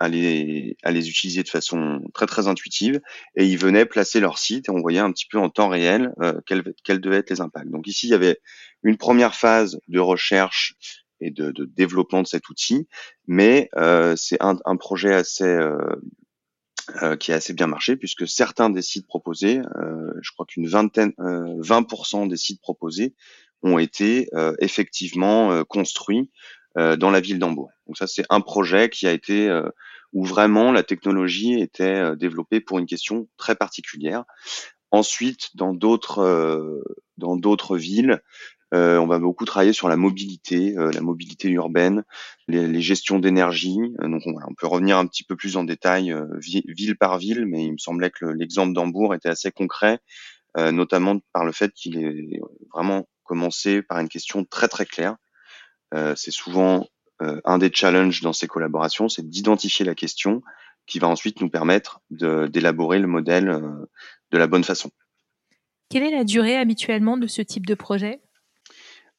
à 0.00 0.08
les, 0.08 0.76
à 0.82 0.90
les 0.90 1.08
utiliser 1.08 1.42
de 1.42 1.48
façon 1.48 2.00
très 2.14 2.26
très 2.26 2.46
intuitive 2.48 3.00
et 3.36 3.46
ils 3.46 3.58
venaient 3.58 3.86
placer 3.86 4.20
leur 4.20 4.38
site 4.38 4.68
et 4.68 4.72
on 4.72 4.80
voyait 4.80 5.00
un 5.00 5.12
petit 5.12 5.26
peu 5.26 5.38
en 5.38 5.50
temps 5.50 5.68
réel 5.68 6.12
euh, 6.20 6.40
quels, 6.46 6.74
quels 6.84 7.00
devaient 7.00 7.18
être 7.18 7.30
les 7.30 7.40
impacts. 7.40 7.70
Donc 7.70 7.86
ici, 7.86 8.06
il 8.06 8.10
y 8.10 8.14
avait 8.14 8.38
une 8.82 8.96
première 8.96 9.34
phase 9.34 9.80
de 9.88 9.98
recherche 9.98 10.74
et 11.20 11.30
de, 11.30 11.50
de 11.50 11.64
développement 11.64 12.22
de 12.22 12.28
cet 12.28 12.48
outil, 12.48 12.86
mais 13.26 13.68
euh, 13.76 14.14
c'est 14.16 14.40
un, 14.40 14.56
un, 14.64 14.76
projet 14.76 15.12
assez 15.12 15.44
euh, 15.44 15.76
euh, 17.02 17.16
qui 17.16 17.32
a 17.32 17.34
assez 17.34 17.52
bien 17.52 17.66
marché 17.66 17.96
puisque 17.96 18.26
certains 18.26 18.70
des 18.70 18.80
sites 18.80 19.06
proposés, 19.06 19.60
euh, 19.76 20.10
je 20.22 20.32
crois 20.32 20.46
qu'une 20.46 20.66
vingtaine, 20.66 21.12
20% 21.18 22.24
euh, 22.24 22.28
des 22.28 22.38
sites 22.38 22.62
proposés 22.62 23.14
ont 23.60 23.78
été 23.78 24.28
effectivement 24.60 25.64
construits 25.64 26.30
dans 26.98 27.10
la 27.10 27.20
ville 27.20 27.38
d'Hambourg. 27.38 27.70
Donc 27.86 27.96
ça 27.96 28.06
c'est 28.06 28.24
un 28.30 28.40
projet 28.40 28.88
qui 28.88 29.06
a 29.06 29.12
été 29.12 29.50
où 30.12 30.24
vraiment 30.24 30.70
la 30.70 30.82
technologie 30.82 31.60
était 31.60 32.16
développée 32.16 32.60
pour 32.60 32.78
une 32.78 32.86
question 32.86 33.28
très 33.36 33.56
particulière. 33.56 34.24
Ensuite, 34.90 35.56
dans 35.56 35.74
d'autres 35.74 36.82
dans 37.16 37.36
d'autres 37.36 37.76
villes, 37.76 38.22
euh, 38.74 38.98
on 38.98 39.06
va 39.06 39.18
beaucoup 39.18 39.46
travailler 39.46 39.72
sur 39.72 39.88
la 39.88 39.96
mobilité, 39.96 40.76
euh, 40.76 40.90
la 40.92 41.00
mobilité 41.00 41.48
urbaine, 41.48 42.04
les, 42.48 42.80
gestions 42.82 43.18
d'énergie. 43.18 43.78
Euh, 44.00 44.08
donc 44.08 44.22
on, 44.26 44.34
on, 44.46 44.54
peut 44.54 44.66
revenir 44.66 44.98
un 44.98 45.06
petit 45.06 45.24
peu 45.24 45.36
plus 45.36 45.56
en 45.56 45.64
détail 45.64 46.14
ville 46.40 46.96
par 46.96 47.18
ville, 47.18 47.46
mais 47.46 47.64
il 47.64 47.72
me 47.72 47.78
semblait 47.78 48.10
que 48.10 48.26
l'exemple 48.26 48.74
d'Hambourg 48.74 49.14
était 49.14 49.28
assez 49.28 49.50
concret, 49.50 49.98
notamment 50.56 51.18
par 51.32 51.44
le 51.44 51.52
fait 51.52 51.72
qu'il 51.72 51.98
est 51.98 52.40
vraiment 52.72 53.08
commencé 53.22 53.80
par 53.82 54.00
une 54.00 54.08
question 54.08 54.44
très 54.44 54.68
très 54.68 54.86
claire. 54.86 55.16
C'est 56.16 56.30
souvent 56.30 56.86
un 57.20 57.58
des 57.58 57.70
challenges 57.72 58.20
dans 58.20 58.32
ces 58.32 58.46
collaborations, 58.46 59.08
c'est 59.08 59.28
d'identifier 59.28 59.84
la 59.84 59.94
question 59.94 60.42
qui 60.86 60.98
va 60.98 61.08
ensuite 61.08 61.40
nous 61.40 61.50
permettre 61.50 62.00
d'élaborer 62.10 62.98
le 62.98 63.08
modèle 63.08 63.60
de 64.30 64.38
la 64.38 64.46
bonne 64.46 64.64
façon. 64.64 64.90
Quelle 65.90 66.02
est 66.02 66.10
la 66.10 66.24
durée 66.24 66.56
habituellement 66.56 67.16
de 67.16 67.26
ce 67.26 67.40
type 67.40 67.66
de 67.66 67.74
projet? 67.74 68.20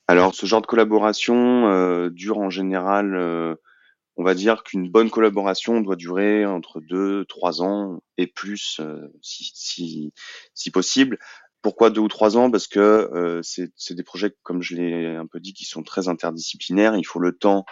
Alors, 0.08 0.34
ce 0.34 0.46
genre 0.46 0.62
de 0.62 0.68
collaboration 0.68 1.70
euh, 1.72 2.10
dure 2.10 2.40
en 2.40 2.50
général, 2.50 3.16
euh, 3.16 3.56
on 4.18 4.24
va 4.24 4.34
dire 4.34 4.64
qu'une 4.64 4.90
bonne 4.90 5.10
collaboration 5.10 5.82
doit 5.82 5.96
durer 5.96 6.46
entre 6.46 6.80
deux, 6.80 7.26
trois 7.26 7.62
ans 7.62 8.02
et 8.18 8.28
plus, 8.28 8.80
euh, 8.80 9.08
si, 9.22 9.52
si, 9.54 10.14
si, 10.54 10.72
possible. 10.72 11.20
Pourquoi 11.62 11.90
deux 11.90 12.02
ou 12.02 12.08
trois 12.08 12.38
ans? 12.38 12.50
Parce 12.50 12.68
que 12.68 13.42
c'est 13.44 13.96
des 13.96 14.04
projets, 14.04 14.34
comme 14.44 14.62
je 14.62 14.76
l'ai 14.76 15.16
un 15.16 15.28
peu 15.28 15.40
dit, 15.40 15.54
qui 15.54 15.66
sont 15.66 15.84
très 15.84 16.08
interdisciplinaires. 16.08 16.96
Il 16.96 17.06
faut 17.06 17.20
le 17.20 17.38
temps 17.38 17.66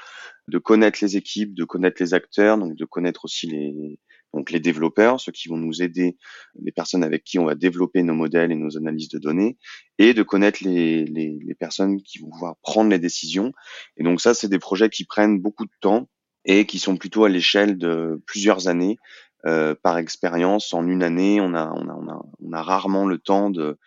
de 0.47 0.57
connaître 0.57 0.99
les 1.01 1.17
équipes, 1.17 1.53
de 1.53 1.63
connaître 1.63 2.01
les 2.01 2.13
acteurs, 2.13 2.57
donc 2.57 2.75
de 2.75 2.85
connaître 2.85 3.25
aussi 3.25 3.47
les, 3.47 3.99
donc 4.33 4.51
les 4.51 4.59
développeurs, 4.59 5.19
ceux 5.19 5.31
qui 5.31 5.47
vont 5.47 5.57
nous 5.57 5.81
aider, 5.81 6.17
les 6.61 6.71
personnes 6.71 7.03
avec 7.03 7.23
qui 7.23 7.39
on 7.39 7.45
va 7.45 7.55
développer 7.55 8.03
nos 8.03 8.13
modèles 8.13 8.51
et 8.51 8.55
nos 8.55 8.77
analyses 8.77 9.09
de 9.09 9.19
données, 9.19 9.57
et 9.97 10.13
de 10.13 10.23
connaître 10.23 10.63
les, 10.63 11.05
les, 11.05 11.37
les 11.41 11.55
personnes 11.55 12.01
qui 12.01 12.19
vont 12.19 12.29
pouvoir 12.29 12.55
prendre 12.61 12.89
les 12.89 12.99
décisions. 12.99 13.51
Et 13.97 14.03
donc 14.03 14.21
ça, 14.21 14.33
c'est 14.33 14.49
des 14.49 14.59
projets 14.59 14.89
qui 14.89 15.05
prennent 15.05 15.39
beaucoup 15.39 15.65
de 15.65 15.71
temps 15.81 16.09
et 16.45 16.65
qui 16.65 16.79
sont 16.79 16.95
plutôt 16.95 17.25
à 17.25 17.29
l'échelle 17.29 17.77
de 17.77 18.21
plusieurs 18.25 18.67
années. 18.69 18.97
Euh, 19.45 19.75
par 19.75 19.97
expérience, 19.97 20.73
en 20.73 20.87
une 20.87 21.03
année, 21.03 21.39
on 21.39 21.53
a, 21.53 21.71
on 21.71 21.87
a, 21.87 21.93
on 21.93 22.09
a, 22.09 22.25
on 22.39 22.51
a 22.53 22.61
rarement 22.61 23.05
le 23.05 23.17
temps 23.17 23.49
de, 23.49 23.77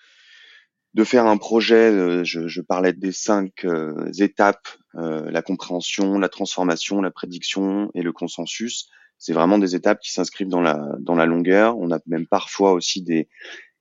de 0.94 1.04
faire 1.04 1.26
un 1.26 1.36
projet. 1.36 1.90
Euh, 1.90 2.24
je, 2.24 2.46
je 2.46 2.60
parlais 2.60 2.92
des 2.92 3.12
cinq 3.12 3.64
euh, 3.64 4.10
étapes 4.18 4.68
euh, 4.94 5.30
la 5.30 5.42
compréhension, 5.42 6.18
la 6.18 6.28
transformation, 6.28 7.02
la 7.02 7.10
prédiction 7.10 7.90
et 7.94 8.02
le 8.02 8.12
consensus 8.12 8.88
c'est 9.20 9.34
vraiment 9.34 9.58
des 9.58 9.76
étapes 9.76 10.00
qui 10.00 10.10
s'inscrivent 10.10 10.48
dans 10.48 10.62
la 10.62 10.96
dans 10.98 11.14
la 11.14 11.26
longueur. 11.26 11.78
On 11.78 11.92
a 11.92 12.00
même 12.06 12.26
parfois 12.26 12.72
aussi 12.72 13.02
des 13.02 13.28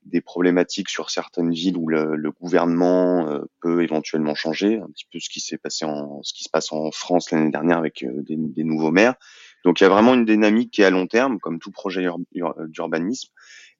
des 0.03 0.21
problématiques 0.21 0.89
sur 0.89 1.09
certaines 1.09 1.51
villes 1.51 1.77
où 1.77 1.87
le, 1.87 2.15
le 2.15 2.31
gouvernement 2.31 3.27
euh, 3.27 3.41
peut 3.61 3.83
éventuellement 3.83 4.35
changer, 4.35 4.79
un 4.79 4.87
petit 4.87 5.05
peu 5.11 5.19
ce 5.19 5.29
qui 5.29 5.39
s'est 5.39 5.57
passé 5.57 5.85
en 5.85 6.21
ce 6.23 6.33
qui 6.33 6.43
se 6.43 6.49
passe 6.49 6.71
en 6.71 6.91
France 6.91 7.31
l'année 7.31 7.51
dernière 7.51 7.77
avec 7.77 8.03
euh, 8.03 8.21
des, 8.23 8.35
des, 8.37 8.63
nouveaux 8.63 8.91
maires. 8.91 9.15
Donc 9.69 9.81
il 9.81 9.83
y 9.83 9.85
a 9.85 9.89
vraiment 9.89 10.15
une 10.15 10.25
dynamique 10.25 10.71
qui 10.71 10.81
est 10.81 10.85
à 10.85 10.89
long 10.89 11.05
terme, 11.05 11.39
comme 11.39 11.59
tout 11.59 11.69
projet 11.69 12.03
d'urbanisme. 12.69 13.29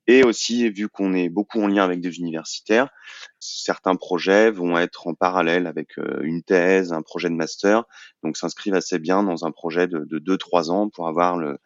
Et 0.06 0.24
aussi, 0.24 0.70
vu 0.70 0.88
qu'on 0.88 1.16
est 1.16 1.30
beaucoup 1.30 1.60
en 1.64 1.68
lien 1.68 1.84
avec 1.84 2.00
des 2.00 2.20
universitaires, 2.20 2.92
certains 3.40 3.96
projets 3.96 4.52
vont 4.52 4.78
être 4.78 5.08
en 5.08 5.16
parallèle 5.16 5.66
avec 5.66 5.98
euh, 5.98 6.20
une 6.22 6.44
thèse, 6.44 6.94
un 6.94 7.02
projet 7.02 7.30
de 7.30 7.34
master, 7.34 7.86
donc 8.22 8.38
s'inscrivent 8.38 8.76
assez 8.76 9.00
bien 9.00 9.24
dans 9.24 9.46
un 9.46 9.52
projet 9.52 9.88
de, 9.88 10.06
de 10.06 10.20
2-3 10.20 10.70
ans 10.70 10.90
pour 10.90 11.08
avoir 11.08 11.38
le, 11.38 11.58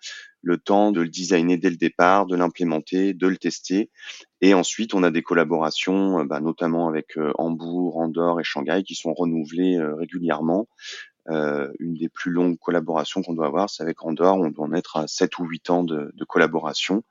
le 0.41 0.57
temps 0.57 0.93
de 0.93 1.01
le 1.01 1.09
designer 1.09 1.57
dès 1.57 1.69
le 1.69 1.75
départ, 1.75 2.25
de 2.25 2.37
l'implémenter, 2.37 3.13
de 3.13 3.27
le 3.27 3.35
tester. 3.35 3.91
Et 4.39 4.53
ensuite, 4.53 4.93
on 4.93 5.03
a 5.03 5.11
des 5.11 5.21
collaborations, 5.21 6.21
euh, 6.21 6.23
bah, 6.23 6.39
notamment 6.39 6.87
avec 6.87 7.17
euh, 7.17 7.33
Hambourg, 7.37 7.97
Andorre 7.97 8.39
et 8.39 8.45
Shanghai, 8.45 8.83
qui 8.83 8.95
sont 8.95 9.13
renouvelées 9.13 9.81
régulièrement. 9.97 10.69
Euh, 11.29 11.71
une 11.79 11.93
des 11.93 12.09
plus 12.09 12.31
longues 12.31 12.57
collaborations 12.59 13.21
qu'on 13.21 13.33
doit 13.33 13.47
avoir, 13.47 13.69
c'est 13.69 13.81
avec 13.81 14.03
Andorre. 14.03 14.37
On 14.37 14.49
doit 14.49 14.65
en 14.65 14.73
être 14.73 14.97
à 14.97 15.07
7 15.07 15.39
ou 15.39 15.45
8 15.45 15.69
ans 15.69 15.83
de, 15.83 16.11
de 16.13 16.25
collaboration 16.25 17.03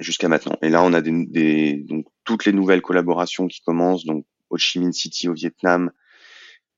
jusqu'à 0.00 0.28
maintenant. 0.28 0.56
Et 0.60 0.70
là, 0.70 0.82
on 0.82 0.92
a 0.92 1.00
des, 1.00 1.26
des, 1.26 1.74
donc 1.74 2.06
toutes 2.24 2.46
les 2.46 2.52
nouvelles 2.52 2.82
collaborations 2.82 3.46
qui 3.46 3.60
commencent, 3.60 4.04
donc 4.04 4.26
Ho 4.50 4.58
Chi 4.58 4.80
Minh 4.80 4.92
City 4.92 5.28
au 5.28 5.34
Vietnam 5.34 5.92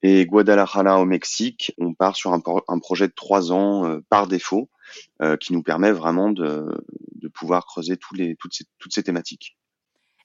et 0.03 0.27
Guadalajara 0.27 1.01
au 1.01 1.07
Mexique. 1.07 1.75
On 1.79 1.95
part 1.95 2.15
sur 2.15 2.33
un, 2.33 2.79
projet 2.79 3.09
de 3.09 3.15
trois 3.15 3.53
ans 3.53 3.87
euh, 3.87 4.01
par 4.11 4.27
défaut, 4.27 4.69
euh, 5.23 5.37
qui 5.37 5.55
nous 5.55 5.63
permet 5.63 5.93
vraiment 5.93 6.31
de, 6.31 6.67
de 7.15 7.29
pouvoir 7.29 7.65
creuser 7.65 7.99
les, 8.13 8.37
toutes, 8.37 8.55
ces, 8.55 8.65
toutes 8.79 8.93
ces 8.93 9.03
thématiques. 9.03 9.57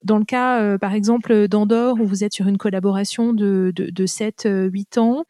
Dans 0.03 0.17
le 0.17 0.25
cas, 0.25 0.77
par 0.79 0.93
exemple, 0.93 1.47
d'Andorre, 1.47 1.99
où 1.99 2.05
vous 2.05 2.23
êtes 2.23 2.33
sur 2.33 2.47
une 2.47 2.57
collaboration 2.57 3.33
de, 3.33 3.71
de, 3.75 3.89
de 3.89 4.05
7-8 4.05 4.99
ans, 4.99 5.25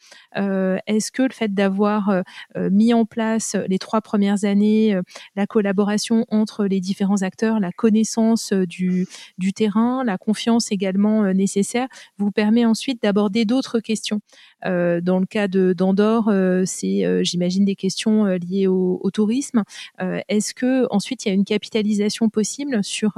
est-ce 0.87 1.11
que 1.11 1.23
le 1.23 1.33
fait 1.33 1.53
d'avoir 1.53 2.23
mis 2.55 2.93
en 2.93 3.05
place 3.05 3.55
les 3.67 3.79
trois 3.79 4.01
premières 4.01 4.45
années 4.45 4.97
la 5.35 5.45
collaboration 5.45 6.25
entre 6.29 6.65
les 6.65 6.79
différents 6.79 7.21
acteurs, 7.21 7.59
la 7.59 7.71
connaissance 7.71 8.53
du, 8.53 9.07
du 9.37 9.53
terrain, 9.53 10.03
la 10.05 10.17
confiance 10.17 10.71
également 10.71 11.33
nécessaire, 11.33 11.87
vous 12.17 12.31
permet 12.31 12.65
ensuite 12.65 13.01
d'aborder 13.01 13.45
d'autres 13.45 13.79
questions? 13.79 14.21
Dans 14.63 15.19
le 15.19 15.25
cas 15.25 15.47
d'Andorre, 15.47 16.31
c'est, 16.65 17.25
j'imagine, 17.25 17.65
des 17.65 17.75
questions 17.75 18.25
liées 18.25 18.67
au, 18.67 18.99
au 19.01 19.11
tourisme. 19.11 19.63
est-ce 19.99 20.53
que 20.53 20.87
ensuite 20.91 21.25
il 21.25 21.29
y 21.29 21.31
a 21.31 21.35
une 21.35 21.45
capitalisation 21.45 22.29
possible 22.29 22.83
sur 22.83 23.13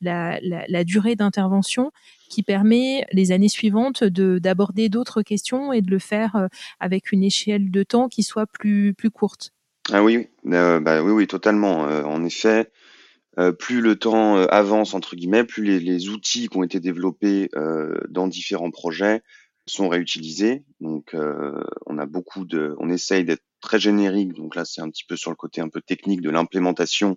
la, 0.00 0.38
la, 0.40 0.64
la 0.68 0.83
durée 0.84 1.16
d'intervention 1.16 1.90
qui 2.28 2.42
permet 2.42 3.06
les 3.12 3.32
années 3.32 3.48
suivantes 3.48 4.04
de 4.04 4.38
d'aborder 4.38 4.88
d'autres 4.88 5.22
questions 5.22 5.72
et 5.72 5.82
de 5.82 5.90
le 5.90 5.98
faire 5.98 6.36
euh, 6.36 6.46
avec 6.80 7.12
une 7.12 7.22
échelle 7.22 7.70
de 7.70 7.82
temps 7.82 8.08
qui 8.08 8.22
soit 8.22 8.46
plus 8.46 8.94
plus 8.94 9.10
courte. 9.10 9.52
Ah 9.92 10.02
oui, 10.02 10.28
euh, 10.46 10.80
bah 10.80 11.02
oui, 11.02 11.12
oui, 11.12 11.26
totalement. 11.26 11.86
Euh, 11.86 12.02
en 12.04 12.24
effet, 12.24 12.70
plus 13.58 13.80
le 13.80 13.96
temps 13.96 14.36
avance 14.36 14.94
entre 14.94 15.16
guillemets, 15.16 15.42
plus 15.42 15.64
les, 15.64 15.80
les, 15.80 16.08
outils 16.08 16.48
qui 16.48 16.56
ont 16.56 16.62
été 16.62 16.78
développés 16.78 17.50
dans 18.08 18.28
différents 18.28 18.70
projets 18.70 19.22
sont 19.66 19.88
réutilisés. 19.88 20.62
Donc, 20.78 21.16
on 21.86 21.98
a 21.98 22.06
beaucoup 22.06 22.44
de, 22.44 22.76
on 22.78 22.88
essaye 22.88 23.24
d'être 23.24 23.42
très 23.60 23.80
générique. 23.80 24.34
Donc 24.34 24.54
là, 24.54 24.64
c'est 24.64 24.82
un 24.82 24.88
petit 24.88 25.02
peu 25.02 25.16
sur 25.16 25.32
le 25.32 25.36
côté 25.36 25.60
un 25.60 25.68
peu 25.68 25.80
technique 25.80 26.20
de 26.20 26.30
l'implémentation 26.30 27.16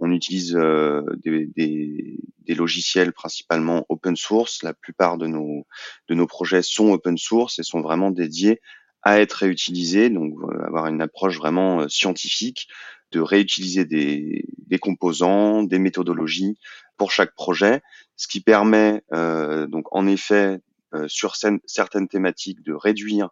on 0.00 0.10
utilise 0.12 0.56
euh, 0.56 1.02
des, 1.22 1.46
des, 1.46 2.18
des, 2.46 2.54
logiciels 2.54 3.12
principalement 3.12 3.86
open 3.88 4.16
source. 4.16 4.62
La 4.62 4.74
plupart 4.74 5.18
de 5.18 5.26
nos, 5.26 5.66
de 6.08 6.14
nos 6.14 6.26
projets 6.26 6.62
sont 6.62 6.90
open 6.90 7.18
source 7.18 7.58
et 7.58 7.62
sont 7.62 7.82
vraiment 7.82 8.10
dédiés 8.10 8.60
à 9.02 9.20
être 9.20 9.34
réutilisés, 9.34 10.10
donc 10.10 10.34
euh, 10.42 10.64
avoir 10.64 10.86
une 10.86 11.00
approche 11.00 11.38
vraiment 11.38 11.82
euh, 11.82 11.88
scientifique 11.88 12.68
de 13.12 13.20
réutiliser 13.20 13.84
des, 13.84 14.44
des, 14.66 14.78
composants, 14.78 15.62
des 15.62 15.78
méthodologies 15.78 16.58
pour 16.96 17.10
chaque 17.10 17.34
projet, 17.34 17.82
ce 18.16 18.28
qui 18.28 18.40
permet 18.40 19.02
euh, 19.12 19.66
donc 19.66 19.86
en 19.94 20.06
effet 20.06 20.60
sur 21.06 21.36
certaines 21.36 22.08
thématiques 22.08 22.64
de 22.64 22.72
réduire 22.72 23.30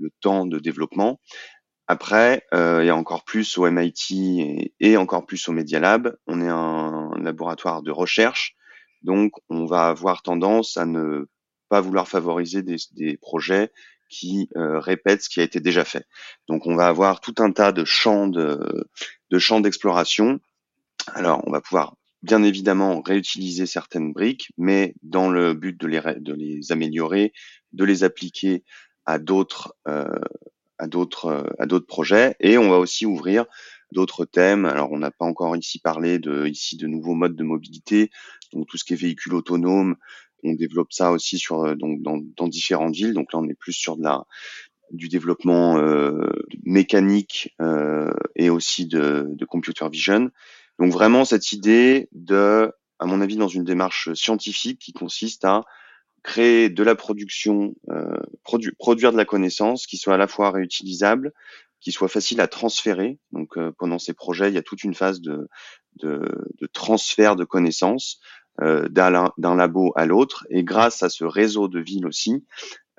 le 0.00 0.10
temps 0.20 0.46
de 0.46 0.60
développement, 0.60 1.18
après, 1.86 2.46
euh, 2.54 2.80
il 2.82 2.86
y 2.86 2.90
a 2.90 2.96
encore 2.96 3.24
plus 3.24 3.58
au 3.58 3.70
MIT 3.70 4.72
et, 4.80 4.96
encore 4.96 5.26
plus 5.26 5.48
au 5.48 5.52
Media 5.52 5.80
Lab. 5.80 6.16
On 6.26 6.40
est 6.40 6.48
un, 6.48 7.10
laboratoire 7.20 7.82
de 7.82 7.90
recherche, 7.90 8.54
donc 9.02 9.32
on 9.48 9.66
va 9.66 9.88
avoir 9.88 10.22
tendance 10.22 10.76
à 10.76 10.86
ne 10.86 11.26
pas 11.68 11.80
vouloir 11.80 12.08
favoriser 12.08 12.62
des, 12.62 13.16
projets 13.16 13.70
qui 14.10 14.48
euh, 14.56 14.78
répètent 14.78 15.22
ce 15.22 15.28
qui 15.28 15.40
a 15.40 15.42
été 15.42 15.60
déjà 15.60 15.84
fait. 15.84 16.06
Donc 16.48 16.66
on 16.66 16.76
va 16.76 16.86
avoir 16.86 17.20
tout 17.20 17.34
un 17.38 17.50
tas 17.50 17.72
de 17.72 17.84
champs 17.84 18.28
de, 18.28 18.88
de 19.30 19.38
champs 19.38 19.60
d'exploration. 19.60 20.40
Alors 21.14 21.42
on 21.46 21.50
va 21.50 21.60
pouvoir 21.60 21.96
bien 22.22 22.42
évidemment 22.42 23.02
réutiliser 23.02 23.66
certaines 23.66 24.12
briques, 24.12 24.48
mais 24.56 24.94
dans 25.02 25.30
le 25.30 25.52
but 25.54 25.78
de 25.78 25.86
les, 25.86 26.00
de 26.00 26.32
les 26.32 26.72
améliorer, 26.72 27.32
de 27.72 27.84
les 27.84 28.04
appliquer 28.04 28.64
à 29.04 29.18
d'autres 29.18 29.74
euh, 29.88 30.08
à 30.84 30.86
d'autres 30.86 31.26
euh, 31.26 31.42
à 31.58 31.66
d'autres 31.66 31.86
projets 31.86 32.36
et 32.40 32.58
on 32.58 32.68
va 32.68 32.78
aussi 32.78 33.06
ouvrir 33.06 33.46
d'autres 33.92 34.24
thèmes. 34.24 34.64
Alors 34.66 34.92
on 34.92 34.98
n'a 34.98 35.10
pas 35.10 35.24
encore 35.24 35.56
ici 35.56 35.78
parlé 35.78 36.18
de 36.18 36.46
ici 36.46 36.76
de 36.76 36.86
nouveaux 36.86 37.14
modes 37.14 37.36
de 37.36 37.44
mobilité, 37.44 38.10
donc 38.52 38.68
tout 38.68 38.76
ce 38.76 38.84
qui 38.84 38.92
est 38.92 38.96
véhicule 38.96 39.34
autonome, 39.34 39.96
on 40.42 40.52
développe 40.52 40.92
ça 40.92 41.10
aussi 41.10 41.38
sur 41.38 41.64
euh, 41.64 41.74
donc 41.74 42.02
dans, 42.02 42.48
différentes 42.48 42.94
villes. 42.94 43.14
Donc 43.14 43.32
là 43.32 43.38
on 43.38 43.48
est 43.48 43.58
plus 43.58 43.72
sur 43.72 43.96
de 43.96 44.02
la 44.02 44.24
du 44.90 45.08
développement 45.08 45.78
euh, 45.78 46.30
mécanique 46.62 47.56
et 48.36 48.50
aussi 48.50 48.86
de, 48.86 49.26
de 49.28 49.44
computer 49.46 49.88
vision. 49.90 50.30
Donc 50.78 50.92
vraiment 50.92 51.24
cette 51.24 51.52
idée 51.52 52.08
de, 52.12 52.70
à 52.98 53.06
mon 53.06 53.20
avis, 53.20 53.36
dans 53.36 53.48
une 53.48 53.64
démarche 53.64 54.12
scientifique 54.12 54.78
qui 54.78 54.92
consiste 54.92 55.44
à 55.46 55.64
créer 56.24 56.70
de 56.70 56.82
la 56.82 56.96
production, 56.96 57.76
euh, 57.90 58.18
produire 58.78 59.12
de 59.12 59.16
la 59.16 59.26
connaissance 59.26 59.86
qui 59.86 59.98
soit 59.98 60.14
à 60.14 60.16
la 60.16 60.26
fois 60.26 60.50
réutilisable, 60.50 61.32
qui 61.80 61.92
soit 61.92 62.08
facile 62.08 62.40
à 62.40 62.48
transférer. 62.48 63.18
Donc 63.30 63.56
euh, 63.56 63.70
pendant 63.78 64.00
ces 64.00 64.14
projets, 64.14 64.48
il 64.48 64.54
y 64.54 64.58
a 64.58 64.62
toute 64.62 64.82
une 64.82 64.94
phase 64.94 65.20
de, 65.20 65.46
de, 66.02 66.22
de 66.60 66.66
transfert 66.66 67.36
de 67.36 67.44
connaissances 67.44 68.20
euh, 68.62 68.88
d'un 68.88 69.56
labo 69.56 69.92
à 69.96 70.06
l'autre. 70.06 70.46
Et 70.48 70.64
grâce 70.64 71.02
à 71.02 71.10
ce 71.10 71.24
réseau 71.24 71.68
de 71.68 71.78
villes 71.78 72.06
aussi, 72.06 72.44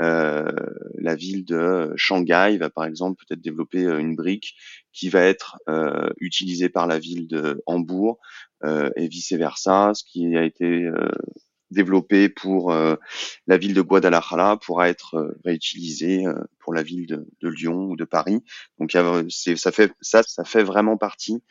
euh, 0.02 0.52
la 1.00 1.16
ville 1.16 1.46
de 1.46 1.94
Shanghai 1.96 2.58
va 2.60 2.70
par 2.70 2.86
exemple 2.86 3.24
peut-être 3.26 3.42
développer 3.42 3.86
euh, 3.86 3.98
une 3.98 4.16
brique 4.16 4.54
qui 4.94 5.10
va 5.10 5.22
être 5.22 5.58
euh, 5.68 6.10
utilisée 6.20 6.70
par 6.70 6.86
la 6.86 7.00
ville 7.00 7.28
de 7.28 7.64
Hambourg 7.66 8.20
euh, 8.64 8.92
et 8.96 9.08
vice 9.08 9.34
versa, 9.34 9.94
ce 9.96 10.04
qui 10.04 10.38
a 10.38 10.44
été 10.44 10.88
développé 11.72 12.30
pour 12.30 12.72
euh, 12.72 12.96
la 13.48 13.58
ville 13.58 13.74
de 13.74 13.82
Guadalajara 13.82 14.58
pourra 14.58 14.90
être 14.90 15.16
euh, 15.16 15.40
réutilisé 15.44 16.26
euh, 16.26 16.36
pour 16.60 16.74
la 16.74 16.84
ville 16.84 17.08
de, 17.08 17.28
de, 17.42 17.50
Lyon 17.50 17.86
ou 17.90 17.96
de 17.96 18.06
Paris. 18.06 18.44
Donc 18.80 18.92
ça 18.92 19.72
fait 19.72 19.92
ça, 20.02 20.24
ça 20.24 20.44
fait 20.44 20.64
vraiment 20.64 20.98
partie 20.98 21.44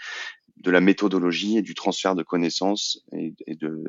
de 0.56 0.70
la 0.70 0.80
méthodologie 0.80 1.58
et 1.58 1.62
du 1.62 1.74
transfert 1.74 2.14
de 2.14 2.22
connaissances 2.22 3.04
et, 3.12 3.34
de 3.48 3.84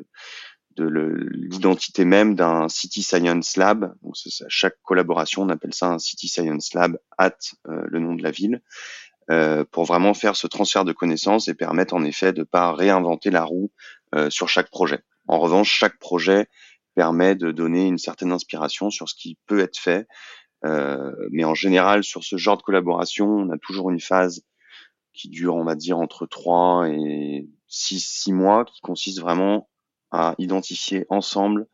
de 0.76 0.84
l'identité 1.32 2.04
même 2.04 2.34
d'un 2.34 2.68
City 2.68 3.02
Science 3.02 3.56
Lab. 3.56 3.94
Donc, 4.02 4.14
chaque 4.48 4.76
collaboration, 4.82 5.40
on 5.40 5.48
appelle 5.48 5.72
ça 5.72 5.86
un 5.86 5.98
City 5.98 6.28
Science 6.28 6.74
Lab 6.74 6.98
at 7.16 7.38
le 7.64 7.98
nom 7.98 8.14
de 8.14 8.22
la 8.22 8.30
ville, 8.30 8.60
euh, 9.28 9.64
pour 9.64 9.84
vraiment 9.84 10.14
faire 10.14 10.36
ce 10.36 10.46
transfert 10.46 10.84
de 10.84 10.92
connaissances 10.92 11.48
et 11.48 11.54
permettre 11.54 11.94
en 11.94 12.04
effet 12.04 12.32
de 12.32 12.44
pas 12.44 12.72
réinventer 12.72 13.30
la 13.30 13.42
roue 13.42 13.72
euh, 14.14 14.30
sur 14.30 14.48
chaque 14.48 14.70
projet. 14.70 15.00
En 15.26 15.38
revanche, 15.38 15.70
chaque 15.70 15.98
projet 15.98 16.46
permet 16.94 17.34
de 17.34 17.52
donner 17.52 17.86
une 17.86 17.98
certaine 17.98 18.32
inspiration 18.32 18.90
sur 18.90 19.08
ce 19.08 19.14
qui 19.14 19.38
peut 19.46 19.60
être 19.60 19.78
fait. 19.78 20.06
Euh, 20.64 21.12
mais 21.30 21.44
en 21.44 21.54
général, 21.54 22.04
sur 22.04 22.24
ce 22.24 22.36
genre 22.36 22.56
de 22.56 22.62
collaboration, 22.62 23.28
on 23.28 23.50
a 23.50 23.58
toujours 23.58 23.90
une 23.90 24.00
phase 24.00 24.42
qui 25.12 25.28
dure, 25.28 25.54
on 25.54 25.64
va 25.64 25.74
dire, 25.74 25.98
entre 25.98 26.26
3 26.26 26.88
et 26.90 27.48
6, 27.68 28.00
6 28.00 28.32
mois, 28.32 28.64
qui 28.64 28.80
consiste 28.80 29.20
vraiment 29.20 29.68
à 30.10 30.34
identifier 30.38 31.04
ensemble 31.08 31.66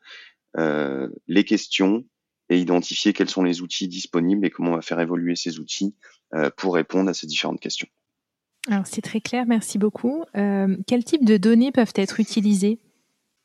euh, 0.58 1.08
les 1.26 1.44
questions 1.44 2.04
et 2.48 2.58
identifier 2.58 3.12
quels 3.12 3.30
sont 3.30 3.42
les 3.42 3.62
outils 3.62 3.88
disponibles 3.88 4.44
et 4.46 4.50
comment 4.50 4.72
on 4.72 4.76
va 4.76 4.82
faire 4.82 5.00
évoluer 5.00 5.36
ces 5.36 5.58
outils 5.58 5.94
euh, 6.34 6.50
pour 6.56 6.74
répondre 6.74 7.08
à 7.08 7.14
ces 7.14 7.26
différentes 7.26 7.60
questions. 7.60 7.88
Alors 8.68 8.86
c'est 8.86 9.00
très 9.00 9.20
clair, 9.20 9.44
merci 9.46 9.78
beaucoup. 9.78 10.24
Euh, 10.36 10.76
quel 10.86 11.04
type 11.04 11.24
de 11.24 11.36
données 11.36 11.72
peuvent 11.72 11.92
être 11.96 12.20
utilisées? 12.20 12.78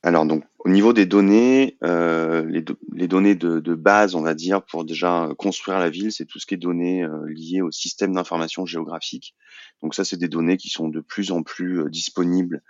Alors 0.08 0.26
donc 0.26 0.46
au 0.60 0.70
niveau 0.70 0.94
des 0.94 1.06
données, 1.06 1.78
euh, 1.84 2.46
les, 2.46 2.64
les, 2.94 3.08
données 3.08 3.36
de, 3.36 3.60
de, 3.60 3.76
base, 3.76 4.16
on 4.16 4.22
va 4.22 4.34
dire, 4.34 4.64
pour 4.64 4.86
déjà 4.86 5.30
construire 5.38 5.80
la 5.80 5.90
ville, 5.90 6.12
c'est 6.12 6.26
tout 6.26 6.40
ce 6.40 6.46
qui 6.46 6.54
est 6.56 6.58
données 6.58 7.04
euh, 7.04 7.26
liées 7.28 7.62
au 7.62 7.72
système 7.72 8.14
d'information 8.14 8.66
géographique. 8.66 9.36
Donc 9.82 9.96
ça, 9.96 10.06
c'est 10.06 10.18
des 10.18 10.28
données 10.28 10.58
qui 10.58 10.70
sont 10.70 10.88
de 10.88 11.02
plus 11.02 11.32
en 11.32 11.44
plus 11.44 11.82
euh, 11.82 11.90
disponibles 11.90 12.64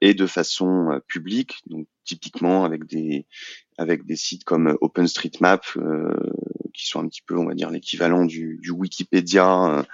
et 0.00 0.14
de 0.14 0.26
façon 0.26 0.90
euh, 0.90 0.98
publique. 1.06 1.58
Donc 1.66 1.86
typiquement 2.04 2.64
avec 2.64 2.86
des 2.86 3.26
avec 3.78 4.04
des 4.04 4.16
sites 4.16 4.44
comme 4.44 4.76
OpenStreetMap, 4.80 5.64
euh, 5.76 6.14
qui 6.74 6.86
sont 6.86 7.00
un 7.00 7.08
petit 7.08 7.22
peu, 7.22 7.36
on 7.38 7.46
va 7.46 7.54
dire, 7.54 7.70
l'équivalent 7.70 8.26
du, 8.26 8.58
du, 8.60 8.70
Wikipédia 8.70 9.84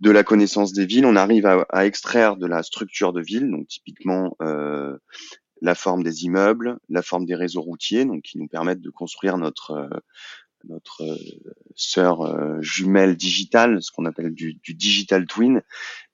de 0.00 0.10
la 0.10 0.24
connaissance 0.24 0.72
des 0.72 0.86
villes. 0.86 1.06
On 1.06 1.16
arrive 1.16 1.46
à, 1.46 1.66
à, 1.70 1.84
extraire 1.86 2.36
de 2.36 2.46
la 2.46 2.62
structure 2.62 3.12
de 3.12 3.20
ville, 3.20 3.50
donc 3.50 3.66
typiquement 3.66 4.36
euh, 4.42 4.96
la 5.60 5.74
forme 5.74 6.02
des 6.02 6.24
immeubles, 6.24 6.78
la 6.88 7.02
forme 7.02 7.24
des 7.24 7.34
réseaux 7.34 7.62
routiers, 7.62 8.04
donc 8.04 8.22
qui 8.22 8.38
nous 8.38 8.48
permettent 8.48 8.80
de 8.80 8.90
construire 8.90 9.38
notre 9.38 9.72
euh, 9.72 9.88
notre 10.64 11.04
euh, 11.04 11.16
sœur 11.76 12.22
euh, 12.22 12.60
jumelle 12.60 13.16
digitale, 13.16 13.80
ce 13.80 13.92
qu'on 13.92 14.06
appelle 14.06 14.34
du, 14.34 14.54
du, 14.54 14.74
digital 14.74 15.26
twin, 15.26 15.62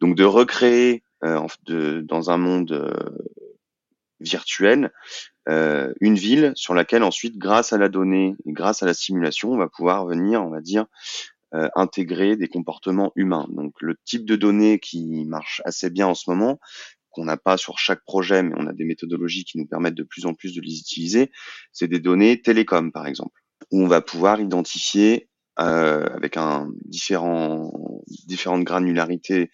donc 0.01 0.17
de 0.17 0.25
recréer 0.25 1.03
de, 1.65 2.03
dans 2.03 2.31
un 2.31 2.37
monde 2.37 2.95
virtuel 4.21 4.93
une 5.47 6.17
ville 6.17 6.53
sur 6.55 6.75
laquelle 6.75 7.03
ensuite, 7.03 7.39
grâce 7.39 7.73
à 7.73 7.79
la 7.79 7.89
donnée 7.89 8.35
et 8.45 8.53
grâce 8.53 8.83
à 8.83 8.87
la 8.87 8.93
simulation, 8.93 9.53
on 9.53 9.57
va 9.57 9.71
pouvoir 9.71 10.05
venir, 10.05 10.43
on 10.43 10.51
va 10.51 10.61
dire, 10.61 10.85
intégrer 11.53 12.37
des 12.37 12.49
comportements 12.49 13.11
humains. 13.17 13.47
Donc 13.49 13.81
le 13.81 13.97
type 14.05 14.27
de 14.27 14.37
données 14.37 14.79
qui 14.79 15.25
marche 15.25 15.63
assez 15.65 15.89
bien 15.89 16.09
en 16.09 16.15
ce 16.15 16.29
moment, 16.29 16.61
qu'on 17.15 17.25
n'a 17.25 17.37
pas 17.37 17.57
sur 17.57 17.79
chaque 17.79 18.05
projet, 18.05 18.43
mais 18.43 18.55
on 18.57 18.67
a 18.67 18.73
des 18.73 18.85
méthodologies 18.85 19.45
qui 19.45 19.59
nous 19.59 19.67
permettent 19.67 19.95
de 19.95 20.03
plus 20.03 20.27
en 20.27 20.35
plus 20.35 20.55
de 20.55 20.61
les 20.61 20.79
utiliser, 20.79 21.31
c'est 21.73 21.89
des 21.89 22.01
données 22.01 22.41
télécom, 22.41 22.93
par 22.93 23.07
exemple, 23.07 23.41
où 23.71 23.83
on 23.83 23.87
va 23.87 24.01
pouvoir 24.01 24.41
identifier 24.41 25.29
euh, 25.61 26.05
avec 26.07 26.37
un 26.37 26.69
différent, 26.85 27.73
différentes 28.27 28.65
granularités 28.65 29.51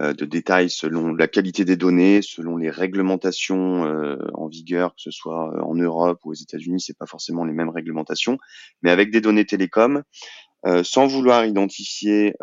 de 0.00 0.24
détails 0.24 0.70
selon 0.70 1.14
la 1.14 1.28
qualité 1.28 1.64
des 1.64 1.76
données, 1.76 2.20
selon 2.20 2.56
les 2.56 2.68
réglementations 2.68 3.84
en 4.34 4.48
vigueur, 4.48 4.96
que 4.96 5.00
ce 5.00 5.12
soit 5.12 5.64
en 5.64 5.76
Europe 5.76 6.18
ou 6.24 6.30
aux 6.30 6.34
États-Unis, 6.34 6.80
c'est 6.80 6.98
pas 6.98 7.06
forcément 7.06 7.44
les 7.44 7.52
mêmes 7.52 7.68
réglementations, 7.68 8.38
mais 8.82 8.90
avec 8.90 9.12
des 9.12 9.20
données 9.20 9.44
télécom, 9.44 10.02
sans 10.82 11.06
vouloir 11.06 11.44
identifier 11.44 12.34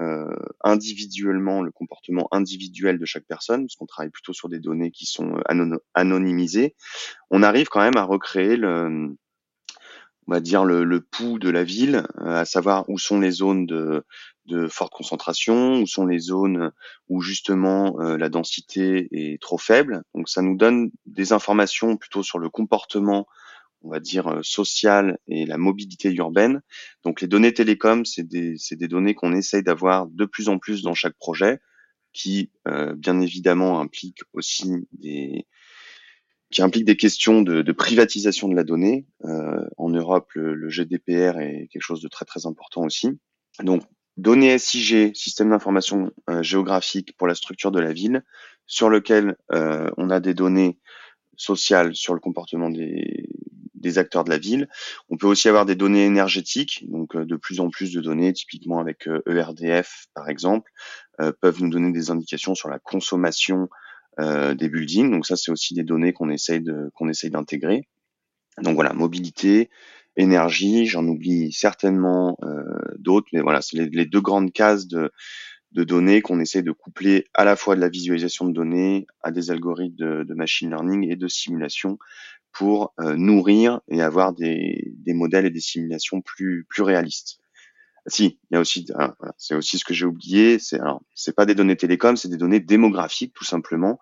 individuellement 0.63 1.61
le 1.61 1.71
comportement 1.71 2.27
individuel 2.31 2.99
de 2.99 3.05
chaque 3.05 3.25
personne, 3.25 3.63
parce 3.65 3.75
qu'on 3.75 3.85
travaille 3.85 4.11
plutôt 4.11 4.33
sur 4.33 4.49
des 4.49 4.59
données 4.59 4.91
qui 4.91 5.05
sont 5.05 5.41
anonymisées, 5.93 6.75
on 7.29 7.43
arrive 7.43 7.67
quand 7.67 7.81
même 7.81 7.97
à 7.97 8.03
recréer 8.03 8.57
le, 8.57 9.15
on 10.27 10.31
va 10.31 10.39
dire 10.39 10.65
le, 10.65 10.83
le 10.83 11.01
pouls 11.01 11.39
de 11.39 11.49
la 11.49 11.63
ville, 11.63 12.03
euh, 12.19 12.35
à 12.35 12.45
savoir 12.45 12.87
où 12.89 12.97
sont 12.97 13.19
les 13.19 13.31
zones 13.31 13.65
de, 13.65 14.05
de 14.45 14.67
forte 14.67 14.93
concentration, 14.93 15.81
où 15.81 15.87
sont 15.87 16.05
les 16.05 16.19
zones 16.19 16.71
où 17.09 17.21
justement 17.21 17.99
euh, 17.99 18.17
la 18.17 18.29
densité 18.29 19.07
est 19.11 19.41
trop 19.41 19.57
faible. 19.57 20.03
Donc 20.13 20.29
ça 20.29 20.41
nous 20.41 20.55
donne 20.55 20.91
des 21.05 21.33
informations 21.33 21.97
plutôt 21.97 22.23
sur 22.23 22.39
le 22.39 22.49
comportement, 22.49 23.27
on 23.81 23.89
va 23.89 23.99
dire 23.99 24.27
euh, 24.27 24.39
social 24.43 25.17
et 25.27 25.45
la 25.45 25.57
mobilité 25.57 26.13
urbaine. 26.13 26.61
Donc 27.03 27.21
les 27.21 27.27
données 27.27 27.53
télécom, 27.53 28.05
c'est 28.05 28.27
des, 28.27 28.55
des 28.71 28.87
données 28.87 29.15
qu'on 29.15 29.33
essaye 29.33 29.63
d'avoir 29.63 30.07
de 30.07 30.25
plus 30.25 30.49
en 30.49 30.59
plus 30.59 30.81
dans 30.81 30.93
chaque 30.93 31.17
projet, 31.17 31.59
qui 32.13 32.51
bien 32.97 33.21
évidemment 33.21 33.79
impliquent 33.79 34.23
aussi 34.33 34.85
des, 34.91 35.45
qui 36.51 36.61
implique 36.61 36.85
des 36.85 36.97
questions 36.97 37.41
de, 37.41 37.61
de 37.61 37.71
privatisation 37.71 38.49
de 38.49 38.55
la 38.55 38.63
donnée. 38.63 39.07
Euh, 39.23 39.65
en 39.77 39.89
Europe, 39.89 40.31
le, 40.35 40.53
le, 40.53 40.69
GDPR 40.69 41.39
est 41.39 41.69
quelque 41.71 41.81
chose 41.81 42.01
de 42.01 42.09
très 42.09 42.25
très 42.25 42.45
important 42.45 42.83
aussi. 42.83 43.17
Donc, 43.63 43.83
données 44.17 44.57
SIG, 44.57 45.15
système 45.15 45.49
d'information 45.49 46.11
euh, 46.29 46.43
géographique 46.43 47.15
pour 47.17 47.27
la 47.27 47.35
structure 47.35 47.71
de 47.71 47.79
la 47.79 47.93
ville, 47.93 48.23
sur 48.67 48.89
lequel 48.89 49.37
euh, 49.53 49.89
on 49.97 50.09
a 50.09 50.19
des 50.19 50.33
données 50.33 50.77
sociales 51.41 51.95
sur 51.95 52.13
le 52.13 52.19
comportement 52.19 52.69
des, 52.69 53.27
acteurs 53.97 54.23
de 54.23 54.29
la 54.29 54.37
ville. 54.37 54.69
On 55.09 55.17
peut 55.17 55.27
aussi 55.27 55.49
avoir 55.49 55.65
des 55.65 55.75
données 55.75 56.05
énergétiques, 56.05 56.85
donc 56.89 57.15
euh, 57.15 57.25
de 57.25 57.35
plus 57.35 57.59
en 57.59 57.69
plus 57.69 57.91
de 57.91 57.99
données, 57.99 58.31
typiquement 58.31 58.79
avec 58.79 59.07
ERDF 59.27 60.05
euh, 60.07 60.09
e 60.09 60.13
par 60.13 60.29
exemple, 60.29 60.71
euh, 61.19 61.33
peuvent 61.41 61.61
nous 61.61 61.69
donner 61.69 61.91
des 61.91 62.09
indications 62.11 62.55
sur 62.55 62.69
la 62.69 62.79
consommation 62.79 63.69
des 64.19 64.69
buildings. 64.69 65.09
Donc 65.09 65.25
ça, 65.25 65.35
c'est 65.35 65.51
aussi 65.51 65.73
des 65.73 65.83
données 65.83 66.13
qu'on 66.13 66.29
essaye 66.29 66.61
de 66.61 66.91
qu'on 66.93 67.09
essaye 67.09 67.31
d'intégrer. 67.31 67.87
Donc 68.61 68.75
voilà, 68.75 68.93
mobilité, 68.93 69.69
énergie, 70.15 70.85
j'en 70.85 71.07
oublie 71.07 71.51
certainement 71.51 72.37
d'autres, 72.99 73.29
mais 73.33 73.41
voilà, 73.41 73.61
c'est 73.61 73.77
les, 73.77 74.05
deux 74.05 74.21
grandes 74.21 74.51
cases 74.51 74.85
de, 74.85 75.11
de 75.71 75.83
données 75.83 76.21
qu'on 76.21 76.39
essaie 76.39 76.63
de 76.63 76.71
coupler 76.71 77.27
à 77.33 77.45
la 77.45 77.55
fois 77.55 77.75
de 77.75 77.81
la 77.81 77.89
visualisation 77.89 78.45
de 78.45 78.53
données 78.53 79.07
à 79.21 79.31
des 79.31 79.51
algorithmes 79.51 80.25
de, 80.25 80.33
machine 80.33 80.69
learning 80.69 81.09
et 81.09 81.15
de 81.15 81.27
simulation 81.27 81.97
pour 82.51 82.93
euh, 82.99 83.15
nourrir 83.15 83.79
et 83.87 84.01
avoir 84.01 84.33
des, 84.33 84.91
des 84.97 85.13
modèles 85.13 85.45
et 85.45 85.51
des 85.51 85.61
simulations 85.61 86.21
plus 86.21 86.65
plus 86.69 86.83
réalistes. 86.83 87.39
Si, 88.07 88.39
il 88.49 88.55
y 88.55 88.57
a 88.57 88.59
aussi, 88.59 88.87
ah, 88.95 89.15
c'est 89.37 89.53
aussi 89.53 89.77
ce 89.77 89.85
que 89.85 89.93
j'ai 89.93 90.05
oublié. 90.05 90.57
C'est 90.59 90.79
alors, 90.79 91.03
c'est 91.13 91.35
pas 91.35 91.45
des 91.45 91.55
données 91.55 91.77
télécom, 91.77 92.17
c'est 92.17 92.29
des 92.29 92.37
données 92.37 92.59
démographiques 92.59 93.33
tout 93.33 93.45
simplement, 93.45 93.99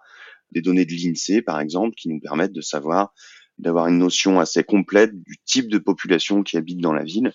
des 0.51 0.61
données 0.61 0.85
de 0.85 0.93
l'Insee 0.93 1.41
par 1.41 1.59
exemple, 1.59 1.95
qui 1.95 2.09
nous 2.09 2.19
permettent 2.19 2.53
de 2.53 2.61
savoir, 2.61 3.13
d'avoir 3.57 3.87
une 3.87 3.97
notion 3.97 4.39
assez 4.39 4.63
complète 4.63 5.11
du 5.21 5.37
type 5.45 5.67
de 5.67 5.77
population 5.77 6.43
qui 6.43 6.57
habite 6.57 6.79
dans 6.79 6.93
la 6.93 7.03
ville, 7.03 7.33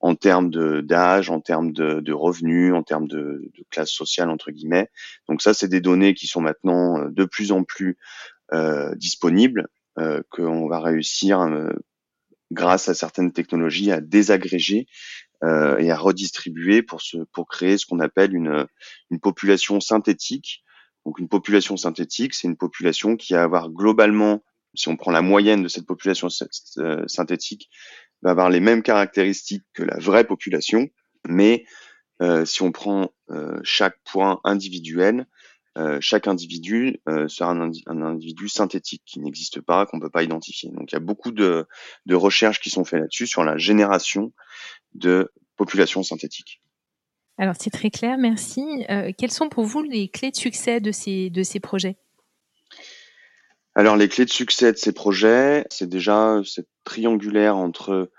en 0.00 0.14
termes 0.14 0.50
d'âge, 0.82 1.30
en 1.30 1.40
termes 1.40 1.72
de, 1.72 2.00
de, 2.00 2.12
revenus, 2.12 2.72
en 2.72 2.82
termes 2.82 3.08
de, 3.08 3.50
de, 3.56 3.64
classe 3.70 3.90
sociale 3.90 4.30
entre 4.30 4.50
guillemets. 4.50 4.88
Donc 5.28 5.42
ça, 5.42 5.54
c'est 5.54 5.68
des 5.68 5.80
données 5.80 6.14
qui 6.14 6.26
sont 6.26 6.40
maintenant 6.40 6.98
euh, 6.98 7.08
de 7.10 7.24
plus 7.24 7.50
en 7.52 7.64
plus 7.64 7.98
euh, 8.52 8.94
disponibles, 8.94 9.68
euh, 9.98 10.22
qu'on 10.30 10.68
va 10.68 10.80
réussir 10.80 11.40
euh, 11.40 11.72
grâce 12.52 12.88
à 12.88 12.94
certaines 12.94 13.32
technologies 13.32 13.90
à 13.90 14.00
désagréger 14.00 14.86
euh, 15.42 15.76
et 15.78 15.90
à 15.90 15.96
redistribuer 15.96 16.82
pour, 16.82 17.00
ce, 17.02 17.18
pour 17.32 17.48
créer 17.48 17.78
ce 17.78 17.86
qu'on 17.86 18.00
appelle 18.00 18.34
une, 18.34 18.66
une 19.10 19.20
population 19.20 19.80
synthétique. 19.80 20.62
Donc 21.04 21.18
une 21.18 21.28
population 21.28 21.76
synthétique, 21.76 22.34
c'est 22.34 22.48
une 22.48 22.56
population 22.56 23.16
qui 23.16 23.32
va 23.32 23.42
avoir 23.42 23.70
globalement, 23.70 24.42
si 24.74 24.88
on 24.88 24.96
prend 24.96 25.10
la 25.10 25.22
moyenne 25.22 25.62
de 25.62 25.68
cette 25.68 25.86
population 25.86 26.28
euh, 26.78 27.04
synthétique, 27.06 27.70
va 28.22 28.30
avoir 28.30 28.50
les 28.50 28.60
mêmes 28.60 28.82
caractéristiques 28.82 29.64
que 29.74 29.82
la 29.82 29.98
vraie 29.98 30.24
population, 30.24 30.88
mais 31.26 31.64
euh, 32.20 32.44
si 32.44 32.62
on 32.62 32.72
prend 32.72 33.10
euh, 33.30 33.58
chaque 33.62 33.96
point 34.04 34.40
individuel, 34.44 35.26
euh, 35.76 35.98
chaque 36.00 36.26
individu 36.26 37.00
sera 37.28 37.52
un, 37.52 37.70
individu 38.02 38.48
synthétique 38.48 39.02
qui 39.06 39.20
n'existe 39.20 39.60
pas, 39.60 39.86
qu'on 39.86 40.00
peut 40.00 40.10
pas 40.10 40.24
identifier. 40.24 40.70
Donc 40.72 40.90
il 40.90 40.94
y 40.94 40.96
a 40.96 41.00
beaucoup 41.00 41.30
de, 41.30 41.66
de 42.06 42.14
recherches 42.16 42.60
qui 42.60 42.70
sont 42.70 42.84
faites 42.84 43.00
là-dessus 43.00 43.28
sur 43.28 43.44
la 43.44 43.56
génération 43.56 44.32
de 44.94 45.30
populations 45.56 46.02
synthétiques. 46.02 46.60
Alors 47.36 47.54
c'est 47.56 47.70
très 47.70 47.90
clair, 47.90 48.18
merci. 48.18 48.84
Quelles 49.16 49.30
sont 49.30 49.48
pour 49.48 49.64
vous 49.64 49.82
les 49.82 50.08
clés 50.08 50.32
de 50.32 50.36
succès 50.36 50.80
de 50.80 50.90
ces, 50.90 51.30
de 51.30 51.44
ces 51.44 51.60
projets? 51.60 51.96
Alors 53.78 53.96
les 53.96 54.08
clés 54.08 54.24
de 54.24 54.30
succès 54.30 54.72
de 54.72 54.76
ces 54.76 54.90
projets, 54.92 55.64
c'est 55.70 55.88
déjà 55.88 56.40
cette 56.44 56.66
triangulaire 56.82 57.56
entre 57.56 58.10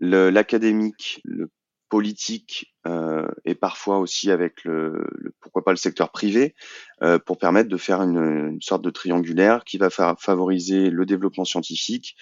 l'académique, 0.00 1.20
le, 1.22 1.48
politique 1.88 2.74
euh, 2.88 3.28
et 3.44 3.54
parfois 3.54 3.98
aussi 3.98 4.32
avec 4.32 4.64
le, 4.64 5.06
pourquoi 5.40 5.62
pas 5.62 5.70
le 5.70 5.76
secteur 5.76 6.10
privé 6.10 6.56
euh, 7.04 7.20
pour 7.20 7.38
permettre 7.38 7.68
de 7.68 7.76
faire 7.76 8.02
une, 8.02 8.58
sorte 8.60 8.82
de 8.82 8.90
triangulaire 8.90 9.62
qui 9.62 9.78
va 9.78 9.90
favoriser 9.90 10.90
le 10.90 11.06
développement 11.06 11.44
scientifique, 11.44 12.16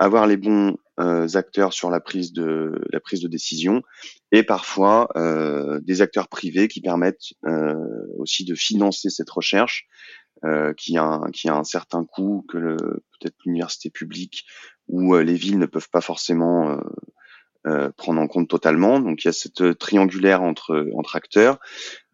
avoir 0.00 0.26
les 0.26 0.36
bons 0.36 0.76
euh, 0.98 1.28
acteurs 1.34 1.72
sur 1.72 1.90
la 1.90 2.00
prise 2.00 2.32
de 2.32 2.72
la 2.90 2.98
prise 2.98 3.20
de 3.20 3.28
décision 3.28 3.82
et 4.32 4.42
parfois 4.42 5.08
des 5.82 6.02
acteurs 6.02 6.26
privés 6.26 6.66
qui 6.66 6.80
permettent 6.80 7.34
aussi 8.18 8.44
de 8.44 8.56
financer 8.56 9.10
cette 9.10 9.30
recherche 9.30 9.86
euh, 10.44 10.74
qui 10.74 10.96
a 10.98 11.04
un, 11.04 11.30
qui 11.30 11.48
a 11.48 11.56
un 11.56 11.64
certain 11.64 12.04
coût 12.04 12.44
que 12.48 12.58
le 12.58 12.76
peut-être 12.76 13.36
l'université 13.44 13.90
publique 13.90 14.44
ou 14.88 15.14
euh, 15.14 15.22
les 15.22 15.34
villes 15.34 15.58
ne 15.58 15.66
peuvent 15.66 15.88
pas 15.90 16.00
forcément 16.00 16.78
euh, 17.66 17.90
prendre 17.96 18.20
en 18.20 18.26
compte 18.26 18.48
totalement. 18.48 19.00
Donc 19.00 19.24
il 19.24 19.28
y 19.28 19.30
a 19.30 19.32
cette 19.32 19.78
triangulaire 19.78 20.42
entre 20.42 20.86
entre 20.94 21.16
acteurs. 21.16 21.58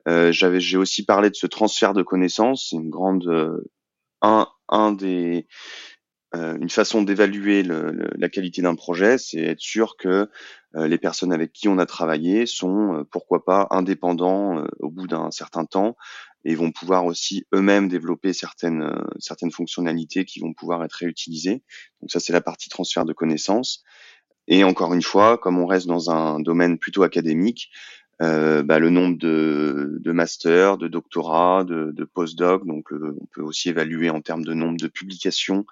J'avais 0.07 0.61
j'ai 0.61 0.77
aussi 0.77 1.05
parlé 1.05 1.31
de 1.31 1.37
ce 1.37 1.47
transfert 1.47 1.95
de 1.95 2.03
connaissances, 2.03 2.69
c'est 2.71 2.77
une 2.77 2.91
grande 2.91 3.61
un 4.21 4.49
un 4.69 4.93
des 4.93 5.47
euh, 6.35 6.57
une 6.59 6.71
façon 6.71 7.03
d'évaluer 7.03 7.63
la 7.63 8.29
qualité 8.31 8.63
d'un 8.63 8.75
projet, 8.75 9.19
c'est 9.19 9.43
être 9.43 9.61
sûr 9.61 9.97
que 9.99 10.31
euh, 10.75 10.89
les 10.89 10.97
personnes 10.97 11.33
avec 11.33 11.53
qui 11.53 11.69
on 11.69 11.77
a 11.77 11.85
travaillé 11.85 12.47
sont, 12.47 12.95
euh, 12.95 13.05
pourquoi 13.05 13.45
pas, 13.45 13.67
indépendants 13.71 14.65
au 14.81 14.91
bout 14.91 15.07
d'un 15.07 15.31
certain 15.31 15.67
temps 15.67 15.97
et 16.45 16.55
vont 16.55 16.73
pouvoir 16.73 17.05
aussi 17.05 17.45
eux-mêmes 17.55 17.89
développer 17.89 18.33
certaines 18.33 18.91
certaines 19.19 19.53
fonctionnalités 19.53 20.25
qui 20.25 20.41
vont 20.41 20.53
pouvoir 20.53 20.85
être 20.85 20.95
réutilisées. 20.95 21.63
Donc 22.01 22.11
ça, 22.11 22.21
c'est 22.21 22.33
la 22.33 22.41
partie 22.41 22.69
transfert 22.69 23.05
de 23.05 23.13
connaissances. 23.13 23.83
Et 24.49 24.65
encore 24.65 24.93
une 24.93 25.03
fois, 25.03 25.39
comme 25.39 25.59
on 25.59 25.67
reste 25.67 25.87
dans 25.87 26.11
un 26.11 26.41
domaine 26.41 26.79
plutôt 26.79 27.05
académique, 27.05 27.71
euh, 28.21 28.63
bah, 28.63 28.79
le 28.79 28.91
nombre 28.91 29.19
de, 29.19 29.99
de 30.01 30.13
masters, 30.13 30.79
de 30.79 30.89
doctorats, 30.89 31.65
de, 31.65 31.93
de 31.93 32.05
post-doc. 32.05 32.67
Donc, 32.67 32.89
on 32.93 33.27
peut 33.33 33.43
aussi 33.43 33.69
évaluer 33.69 34.11
en 34.11 34.21
termes 34.21 34.45
de 34.45 34.55
nombre 34.55 34.79
de 34.79 34.89
publications 34.89 35.65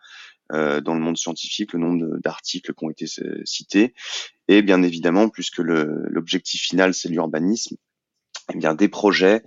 euh, 0.52 0.80
dans 0.80 0.94
le 0.94 1.00
monde 1.00 1.16
scientifique, 1.16 1.74
le 1.74 1.78
nombre 1.78 2.18
d'articles 2.18 2.74
qui 2.74 2.85
ont 2.85 2.90
été 2.90 3.06
cités, 3.44 3.94
et 4.48 4.62
bien 4.62 4.83
évidemment, 4.83 5.28
puisque 5.28 5.59
l'objectif 5.59 6.62
final 6.62 6.92
c'est 6.92 7.09
l'urbanisme, 7.09 7.76
eh 8.53 8.59
bien 8.59 8.75
des 8.75 8.89
projets, 8.89 9.43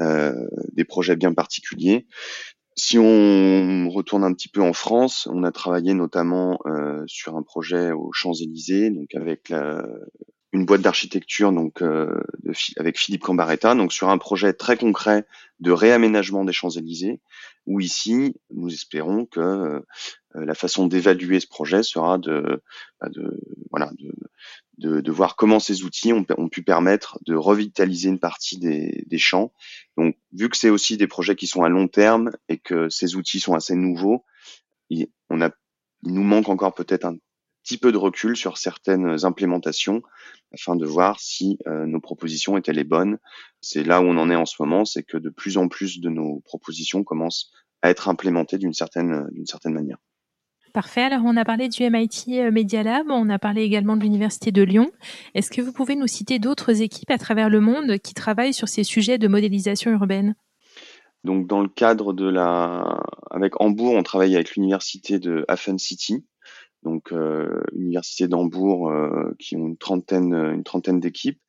euh, 0.00 0.46
des 0.72 0.84
projets 0.84 1.16
bien 1.16 1.32
particuliers. 1.32 2.06
Si 2.74 2.98
on 2.98 3.90
retourne 3.90 4.24
un 4.24 4.32
petit 4.32 4.48
peu 4.48 4.62
en 4.62 4.72
France, 4.72 5.28
on 5.30 5.44
a 5.44 5.52
travaillé 5.52 5.92
notamment 5.92 6.58
euh, 6.66 7.04
sur 7.06 7.36
un 7.36 7.42
projet 7.42 7.92
aux 7.92 8.12
Champs-Élysées, 8.12 8.90
donc 8.90 9.14
avec 9.14 9.50
la, 9.50 9.84
une 10.52 10.66
boîte 10.66 10.82
d'architecture 10.82 11.52
donc 11.52 11.82
euh, 11.82 12.22
avec 12.76 12.98
Philippe 12.98 13.22
Cambaretta, 13.22 13.74
donc 13.74 13.92
sur 13.92 14.10
un 14.10 14.18
projet 14.18 14.52
très 14.52 14.76
concret 14.76 15.26
de 15.60 15.70
réaménagement 15.70 16.44
des 16.44 16.52
Champs-Élysées, 16.52 17.20
où 17.66 17.80
ici 17.80 18.34
nous 18.50 18.72
espérons 18.72 19.26
que 19.26 19.40
euh, 19.40 19.80
la 20.34 20.54
façon 20.54 20.86
d'évaluer 20.86 21.40
ce 21.40 21.46
projet 21.46 21.82
sera 21.82 22.18
de, 22.18 22.62
bah, 23.00 23.08
de 23.10 23.38
voilà 23.70 23.90
de, 23.98 24.12
de, 24.78 25.00
de, 25.00 25.12
voir 25.12 25.36
comment 25.36 25.60
ces 25.60 25.84
outils 25.84 26.12
ont, 26.12 26.24
pu 26.48 26.62
permettre 26.62 27.18
de 27.26 27.34
revitaliser 27.34 28.08
une 28.08 28.18
partie 28.18 28.58
des, 28.58 29.04
des 29.06 29.18
champs. 29.18 29.52
Donc 29.96 30.16
vu 30.32 30.48
que 30.48 30.56
c'est 30.56 30.70
aussi 30.70 30.96
des 30.96 31.06
projets 31.06 31.36
qui 31.36 31.46
sont 31.46 31.62
à 31.62 31.68
long 31.68 31.88
terme 31.88 32.30
et 32.48 32.58
que 32.58 32.88
ces 32.88 33.14
outils 33.14 33.40
sont 33.40 33.54
assez 33.54 33.74
nouveaux, 33.74 34.24
il, 34.90 35.08
on 35.30 35.40
a 35.40 35.50
il 36.02 36.14
nous 36.14 36.22
manque 36.22 36.48
encore 36.48 36.74
peut-être 36.74 37.04
un 37.04 37.16
petit 37.62 37.78
peu 37.78 37.92
de 37.92 37.96
recul 37.96 38.36
sur 38.36 38.58
certaines 38.58 39.24
implémentations 39.24 40.02
afin 40.52 40.76
de 40.76 40.84
voir 40.84 41.20
si 41.20 41.58
nos 41.66 42.00
propositions 42.00 42.56
étaient 42.56 42.72
les 42.72 42.84
bonnes. 42.84 43.18
C'est 43.60 43.84
là 43.84 44.00
où 44.00 44.04
on 44.04 44.18
en 44.18 44.30
est 44.30 44.36
en 44.36 44.46
ce 44.46 44.56
moment, 44.60 44.84
c'est 44.84 45.02
que 45.02 45.16
de 45.16 45.30
plus 45.30 45.56
en 45.56 45.68
plus 45.68 46.00
de 46.00 46.08
nos 46.08 46.40
propositions 46.40 47.04
commencent 47.04 47.52
à 47.80 47.90
être 47.90 48.08
implémentées 48.08 48.58
d'une 48.58 48.74
certaine, 48.74 49.28
d'une 49.32 49.46
certaine 49.46 49.72
manière. 49.72 49.98
Parfait. 50.72 51.02
Alors, 51.02 51.20
on 51.26 51.36
a 51.36 51.44
parlé 51.44 51.68
du 51.68 51.82
MIT 51.82 52.40
euh, 52.40 52.50
Media 52.50 52.82
Lab, 52.82 53.06
on 53.10 53.28
a 53.28 53.38
parlé 53.38 53.62
également 53.62 53.94
de 53.94 54.02
l'Université 54.02 54.52
de 54.52 54.62
Lyon. 54.62 54.90
Est-ce 55.34 55.50
que 55.50 55.60
vous 55.60 55.72
pouvez 55.72 55.96
nous 55.96 56.06
citer 56.06 56.38
d'autres 56.38 56.80
équipes 56.80 57.10
à 57.10 57.18
travers 57.18 57.50
le 57.50 57.60
monde 57.60 57.98
qui 57.98 58.14
travaillent 58.14 58.54
sur 58.54 58.68
ces 58.68 58.82
sujets 58.82 59.18
de 59.18 59.28
modélisation 59.28 59.90
urbaine? 59.90 60.34
Donc, 61.24 61.46
dans 61.46 61.60
le 61.60 61.68
cadre 61.68 62.14
de 62.14 62.26
la, 62.26 63.02
avec 63.30 63.60
Hambourg, 63.60 63.94
on 63.94 64.02
travaille 64.02 64.34
avec 64.34 64.56
l'Université 64.56 65.18
de 65.18 65.44
Hafen 65.46 65.78
City, 65.78 66.24
donc 66.82 67.12
euh, 67.12 67.62
Université 67.74 68.26
d'Hambourg, 68.26 68.88
euh, 68.88 69.36
qui 69.38 69.56
ont 69.56 69.66
une 69.66 69.76
trentaine, 69.76 70.32
une 70.32 70.64
trentaine 70.64 71.00
d'équipes. 71.00 71.40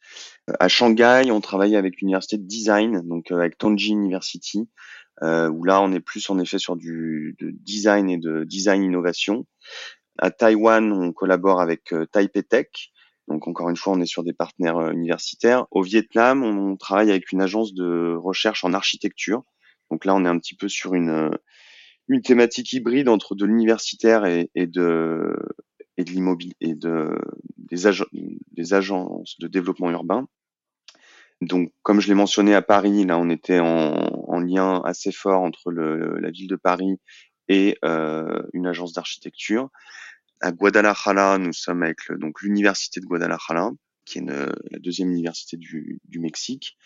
À 0.60 0.67
Shanghai, 0.67 1.32
on 1.32 1.39
travaille 1.39 1.76
avec 1.76 2.02
l'Université 2.02 2.38
de 2.38 2.45
Design, 2.45 3.02
donc 3.08 3.32
avec 3.32 3.58
Tongji 3.58 3.91
University, 3.91 4.67
euh, 5.21 5.49
où 5.49 5.63
là 5.63 5.82
on 5.82 5.93
est 5.93 6.02
plus 6.02 6.30
en 6.30 6.38
effet 6.39 6.60
sur 6.60 6.76
du 6.76 7.36
de 7.39 7.52
design 7.52 8.10
et 8.10 8.17
de 8.17 8.43
design 8.43 8.84
innovation. 8.84 9.45
À 10.17 10.32
Taïwan, 10.32 10.91
on 10.91 11.13
collabore 11.13 11.62
avec 11.62 11.93
euh, 11.93 12.06
Taipei 12.08 12.43
Tech. 12.43 12.67
Donc 13.30 13.47
encore 13.47 13.69
une 13.69 13.78
fois, 13.78 13.93
on 13.93 14.02
est 14.02 14.06
sur 14.06 14.23
des 14.23 14.34
partenaires 14.34 14.78
euh, 14.78 14.91
universitaires. 14.91 15.65
Au 15.71 15.82
Vietnam, 15.82 16.43
on 16.43 16.76
travaille 16.76 17.10
avec 17.10 17.32
une 17.32 17.41
agence 17.41 17.73
de 17.73 18.13
recherche 18.15 18.65
en 18.65 18.73
architecture. 18.73 19.43
Donc 19.91 20.04
là, 20.04 20.13
on 20.13 20.26
est 20.26 20.30
un 20.30 20.39
petit 20.39 20.56
peu 20.56 20.67
sur 20.67 20.93
une 20.93 21.32
une 22.10 22.21
thématique 22.21 22.73
hybride 22.73 23.08
entre 23.08 23.34
de 23.34 23.45
l'universitaire 23.45 24.26
et 24.26 24.67
de 24.67 25.34
et 25.97 26.03
de 26.03 26.12
l'immobilier 26.12 26.56
et 26.60 26.75
de 26.75 27.17
des, 27.58 27.77
des 28.51 28.73
agences 28.73 29.38
de 29.39 29.47
développement 29.47 29.91
urbain. 29.91 30.27
Donc, 31.41 31.73
comme 31.82 31.99
je 31.99 32.08
l'ai 32.08 32.13
mentionné 32.13 32.56
à 32.56 32.62
Paris, 32.62 33.06
là, 33.06 33.17
on 33.17 33.29
était 33.29 33.60
en, 33.60 34.39
lien 34.39 34.82
assez 34.84 35.12
fort 35.12 35.41
entre 35.41 35.71
la 35.71 36.32
ville 36.32 36.47
de 36.47 36.56
Paris 36.56 36.99
et 37.47 37.77
euh, 37.86 38.41
une 38.53 38.67
agence 38.67 38.93
d'architecture. 38.93 39.69
À 40.41 40.51
Guadalajara, 40.51 41.38
nous 41.38 41.53
sommes 41.53 41.84
avec 41.84 41.99
donc 42.12 42.41
l'université 42.41 42.99
de 42.99 43.06
Guadalajara, 43.06 43.71
qui 44.06 44.19
est 44.19 44.25
la 44.25 44.79
deuxième 44.79 45.12
université 45.12 45.56
du, 45.58 45.99
Mexique. 46.15 46.77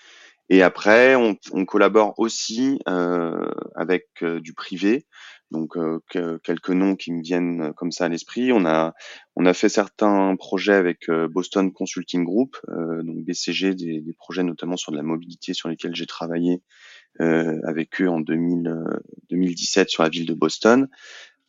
Et 0.50 0.62
après, 0.62 1.16
on, 1.16 1.66
collabore 1.66 2.14
aussi 2.18 2.80
euh, 2.88 3.50
avec 3.76 4.08
euh, 4.24 4.40
du 4.40 4.54
privé. 4.54 5.06
Donc 5.52 5.78
euh, 5.78 6.00
quelques 6.44 6.70
noms 6.70 6.96
qui 6.96 7.14
me 7.14 7.22
viennent 7.22 7.62
euh, 7.62 7.74
comme 7.74 7.92
ça 7.92 8.06
à 8.06 8.10
l'esprit. 8.10 8.52
On 8.52 8.66
a 8.66 8.94
on 9.36 9.46
a 9.46 9.54
fait 9.54 9.70
certains 9.70 10.36
projets 10.36 10.74
avec 10.74 11.10
euh, 11.10 11.28
Boston 11.28 11.72
Consulting 11.72 12.24
Group, 12.26 12.58
donc 12.68 13.24
BCG, 13.24 13.76
des, 13.76 14.02
des, 14.02 14.14
projets 14.14 14.44
notamment 14.44 14.78
sur 14.78 14.92
de 14.92 14.98
la 14.98 15.04
mobilité 15.04 15.54
sur 15.54 15.70
lesquels 15.70 15.96
j'ai 15.96 16.06
travaillé 16.06 16.62
avec 17.20 18.00
eux 18.00 18.10
en 18.10 18.20
2000, 18.20 18.72
2017 19.32 19.90
sur 19.90 20.04
la 20.04 20.10
ville 20.10 20.28
de 20.28 20.36
Boston. 20.36 20.88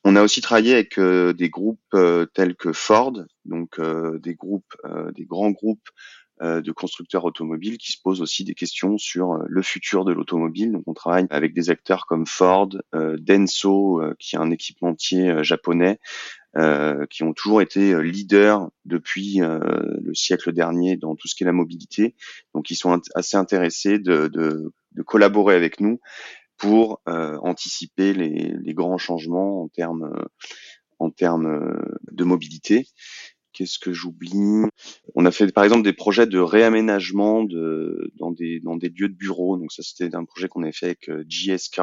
On 0.03 0.17
a 0.17 0.23
aussi 0.23 0.41
travaillé 0.41 0.73
avec 0.73 0.99
des 0.99 1.51
groupes 1.51 1.95
tels 2.33 2.55
que 2.55 2.73
Ford, 2.73 3.13
donc 3.45 3.79
des 4.23 4.35
groupes, 4.35 4.75
des 5.15 5.27
grands 5.27 5.51
groupes 5.51 5.91
euh, 5.91 6.28
de 6.40 6.72
constructeurs 6.72 7.24
automobiles 7.24 7.79
qui 7.79 7.92
se 7.92 7.98
posent 8.03 8.20
aussi 8.20 8.44
des 8.44 8.55
questions 8.55 8.98
sur 8.98 9.33
euh, 9.33 9.44
le 9.48 9.62
futur 9.62 10.05
de 10.05 10.12
l'automobile. 10.12 10.72
Donc 10.72 10.85
on 10.87 10.94
travaille 10.94 11.27
avec 11.31 11.55
des 11.55 11.70
acteurs 11.70 12.07
comme 12.07 12.27
Ford, 12.27 12.68
euh, 12.94 13.16
Denso, 13.18 14.03
qui 14.18 14.37
est 14.37 14.38
un 14.38 14.51
équipementier 14.51 15.42
japonais, 15.42 15.98
qui 17.11 17.22
ont 17.22 17.33
toujours 17.35 17.62
été 17.62 18.03
leaders 18.03 18.68
depuis 18.85 19.38
le 19.38 20.12
siècle 20.14 20.53
dernier 20.53 20.96
dans 20.96 21.14
tout 21.14 21.29
ce 21.29 21.37
qui 21.37 21.44
est 21.44 21.46
la 21.46 21.53
mobilité. 21.53 22.16
Donc 22.53 22.70
ils 22.70 22.74
sont 22.74 23.01
assez 23.14 23.37
intéressés 23.37 24.01
de, 24.01 24.27
de, 24.27 24.72
de, 24.92 25.03
collaborer 25.03 25.55
avec 25.55 25.79
nous 25.79 26.01
pour 26.57 27.01
anticiper 27.07 28.12
les, 28.12 28.55
les, 28.61 28.74
grands 28.74 28.98
changements 28.98 29.62
en 29.62 29.68
termes 29.68 30.11
en 30.98 31.11
termes 31.11 31.79
de 32.11 32.24
mobilité. 32.24 32.88
Qu'est-ce 33.59 33.81
que 33.81 33.92
j'oublie 33.92 34.66
On 35.16 35.27
a 35.27 35.33
fait 35.33 35.51
par 35.51 35.64
exemple 35.64 35.83
des 35.83 35.92
projets 35.92 36.29
de 36.29 36.38
réaménagement 36.38 37.42
dans, 37.42 38.31
des, 38.31 38.61
lieux 38.61 39.09
de 39.09 39.16
bureau. 39.16 39.57
Donc 39.57 39.73
ça 39.73 39.83
c'était 39.83 40.14
un 40.14 40.25
projet 40.25 40.47
qu'on 40.47 40.62
avait 40.62 40.71
fait 40.71 40.87
avec 40.87 41.09
euh, 41.09 41.25
JSK, 41.29 41.81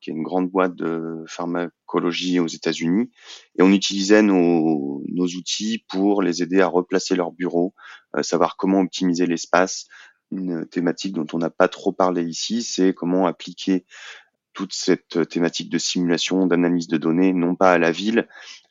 qui 0.00 0.08
est 0.08 0.14
une 0.14 0.22
grande 0.22 0.48
boîte 0.48 0.74
de 0.74 1.22
pharmacologie 1.26 2.40
aux 2.40 2.46
États-Unis. 2.46 3.10
Et 3.58 3.62
on 3.62 3.70
utilisait 3.72 4.22
nos, 4.22 5.02
outils 5.36 5.84
pour 5.90 6.22
les 6.22 6.42
aider 6.42 6.62
à 6.62 6.66
replacer 6.66 7.14
leur 7.14 7.30
bureau, 7.30 7.74
euh, 8.16 8.22
savoir 8.22 8.56
comment 8.56 8.80
optimiser 8.80 9.26
l'espace. 9.26 9.88
Une 10.30 10.66
thématique 10.66 11.12
dont 11.12 11.26
on 11.34 11.38
n'a 11.38 11.50
pas 11.50 11.68
trop 11.68 11.92
parlé 11.92 12.22
ici, 12.22 12.62
c'est 12.62 12.94
comment 12.94 13.26
appliquer 13.26 13.84
toute 14.52 14.72
cette 14.72 15.28
thématique 15.28 15.70
de 15.70 15.78
simulation, 15.78 16.46
d'analyse 16.46 16.88
de 16.88 16.98
données, 16.98 17.32
non 17.32 17.54
pas 17.54 17.72
à 17.72 17.78
la 17.78 17.92
ville, 17.92 18.28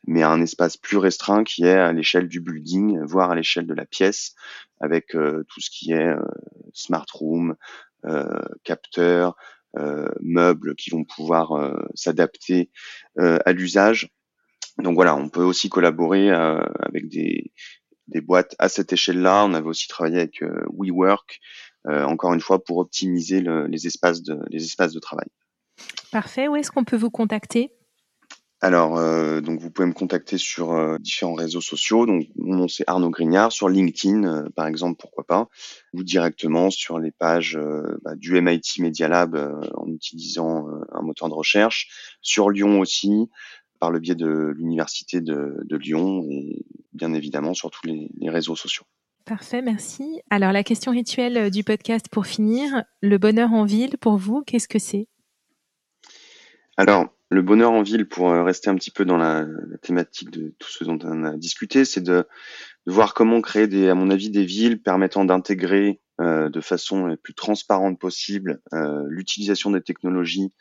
mais 0.08 0.24
à 0.24 0.30
un 0.30 0.41
espace 0.41 0.78
plus 0.78 0.98
restreint 0.98 1.44
qui 1.44 1.63
est 1.63 1.78
à 1.78 1.94
l'échelle 1.94 2.28
du 2.28 2.39
building, 2.39 3.00
voire 3.04 3.32
à 3.32 3.36
l'échelle 3.36 3.67
de 3.67 3.74
la 3.74 3.86
pièce, 3.86 4.34
avec 4.80 5.15
euh, 5.15 5.44
tout 5.48 5.62
ce 5.62 5.70
qui 5.70 5.91
est 5.91 6.08
euh, 6.08 6.22
smart 6.74 7.06
room, 7.13 7.56
euh, 8.06 8.41
capteurs, 8.63 9.36
euh, 9.78 10.10
meubles 10.22 10.76
qui 10.76 10.89
vont 10.89 11.06
pouvoir 11.06 11.76
s'adapter 11.96 12.72
à 13.17 13.52
l'usage. 13.54 14.10
Donc 14.80 14.96
voilà, 14.96 15.15
on 15.15 15.30
peut 15.30 15.44
aussi 15.44 15.70
collaborer 15.70 16.30
avec 16.30 17.08
des, 17.08 17.54
des 18.08 18.22
boîtes 18.22 18.56
à 18.60 18.67
cette 18.67 18.91
échelle-là. 18.91 19.46
On 19.46 19.54
avait 19.54 19.67
aussi 19.67 19.88
travaillé 19.88 20.17
avec 20.17 20.44
WeWork, 20.74 21.39
encore 21.86 22.34
une 22.34 22.41
fois 22.41 22.62
pour 22.63 22.78
optimiser 22.80 23.39
le, 23.39 23.67
les 23.67 23.88
espaces 23.88 24.24
de 24.24 24.39
les 24.50 24.63
espaces 24.65 24.94
de 24.94 25.00
travail. 25.00 25.28
Parfait. 26.12 26.48
Où 26.48 26.56
est-ce 26.56 26.72
qu'on 26.72 26.84
peut 26.84 26.98
vous 26.98 27.10
contacter? 27.10 27.72
Alors, 28.63 28.96
euh, 29.00 29.41
donc 29.41 29.60
vous 29.60 29.72
pouvez 29.72 29.88
me 29.88 29.94
contacter 29.94 30.38
sur 30.38 30.74
euh, 30.74 31.00
différents 31.00 31.34
réseaux 31.34 31.62
sociaux. 31.62 32.06
Donc, 32.06 32.28
mon 32.36 32.56
nom 32.56 32.67
c'est 32.67 32.84
Arnaud 32.86 33.10
Grignard 33.10 33.52
sur 33.52 33.67
LinkedIn, 33.67 34.24
euh, 34.24 34.50
par 34.56 34.67
exemple, 34.67 34.98
pourquoi 35.00 35.24
pas, 35.26 35.50
ou 35.94 36.04
directement 36.04 36.70
sur 36.70 37.00
les 37.00 37.10
pages 37.10 37.60
bah, 38.04 38.15
du 38.15 38.39
MIT 38.39 38.80
Media 38.80 39.08
Lab 39.08 39.36
en 39.76 39.88
utilisant 39.88 40.67
un 40.91 41.02
moteur 41.02 41.28
de 41.28 41.34
recherche, 41.34 42.15
sur 42.22 42.52
Lyon 42.52 42.80
aussi, 42.80 43.30
par 43.80 43.89
le 43.89 44.00
biais 44.00 44.15
de 44.15 44.54
l'université 44.56 45.22
de, 45.22 45.65
Lyon 45.72 46.24
et 46.30 46.63
bien 46.94 47.13
évidemment 47.13 47.56
sur 47.56 47.72
tous 47.72 47.88
les, 47.88 48.12
les 48.20 48.30
réseaux 48.30 48.56
sociaux. 48.56 48.86
Parfait, 49.26 49.63
merci. 49.63 50.22
Alors, 50.30 50.52
la 50.52 50.63
question 50.63 50.91
rituelle 50.91 51.50
du 51.50 51.63
podcast 51.63 52.08
pour 52.12 52.28
finir, 52.28 52.84
le 53.02 53.17
bonheur 53.17 53.54
en 53.54 53.65
ville, 53.65 53.98
pour 53.98 54.17
vous, 54.17 54.44
qu'est-ce 54.46 54.67
que 54.67 54.80
c'est? 54.80 55.08
Alors, 56.77 57.10
le 57.29 57.41
bonheur 57.41 57.71
en 57.71 57.81
ville, 57.81 58.07
pour 58.07 58.29
euh, 58.29 58.43
rester 58.43 58.69
un 58.69 58.75
petit 58.75 58.91
peu 58.91 59.05
dans 59.05 59.17
la, 59.17 59.45
thématique 59.81 60.31
de 60.31 60.53
tout 60.60 60.69
ce 60.69 60.84
dont 60.84 60.99
on 61.03 61.23
a 61.23 61.38
discuté, 61.38 61.86
c'est 61.86 62.01
de, 62.01 62.25
voir 62.86 63.13
comment 63.13 63.41
créer, 63.41 63.67
des, 63.67 63.89
à 63.89 63.95
mon 63.95 64.10
avis, 64.10 64.29
des 64.29 64.43
villes 64.43 64.81
permettant 64.81 65.23
d'intégrer 65.23 66.01
euh, 66.19 66.49
de 66.49 66.62
façon 66.62 67.05
la 67.05 67.17
plus 67.17 67.34
transparente 67.34 67.99
possible 67.99 68.62
euh, 68.73 69.03
l'utilisation 69.07 69.71
des 69.71 69.81
technologies, 69.81 70.53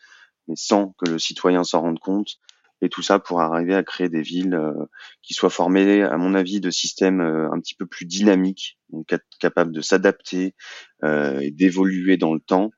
mais 0.46 0.54
sans 0.56 0.94
que 0.98 1.10
le 1.10 1.18
citoyen 1.18 1.64
s'en 1.64 1.80
rende 1.80 1.98
compte. 1.98 2.36
Et 2.82 2.88
tout 2.88 3.02
ça 3.02 3.18
pour 3.18 3.42
arriver 3.42 3.74
à 3.74 3.82
créer 3.82 4.08
des 4.08 4.22
villes 4.22 4.58
qui 5.20 5.34
soient 5.34 5.50
formées, 5.50 6.02
à 6.02 6.16
mon 6.16 6.34
avis, 6.34 6.60
de 6.60 6.70
systèmes 6.70 7.20
un 7.20 7.60
petit 7.60 7.74
peu 7.74 7.84
plus 7.84 8.06
dynamiques, 8.06 8.78
donc 8.88 9.06
capables 9.38 9.72
de 9.72 9.82
s'adapter 9.82 10.54
et 11.04 11.50
d'évoluer 11.50 12.16
dans 12.16 12.32
le 12.32 12.40
temps 12.40 12.70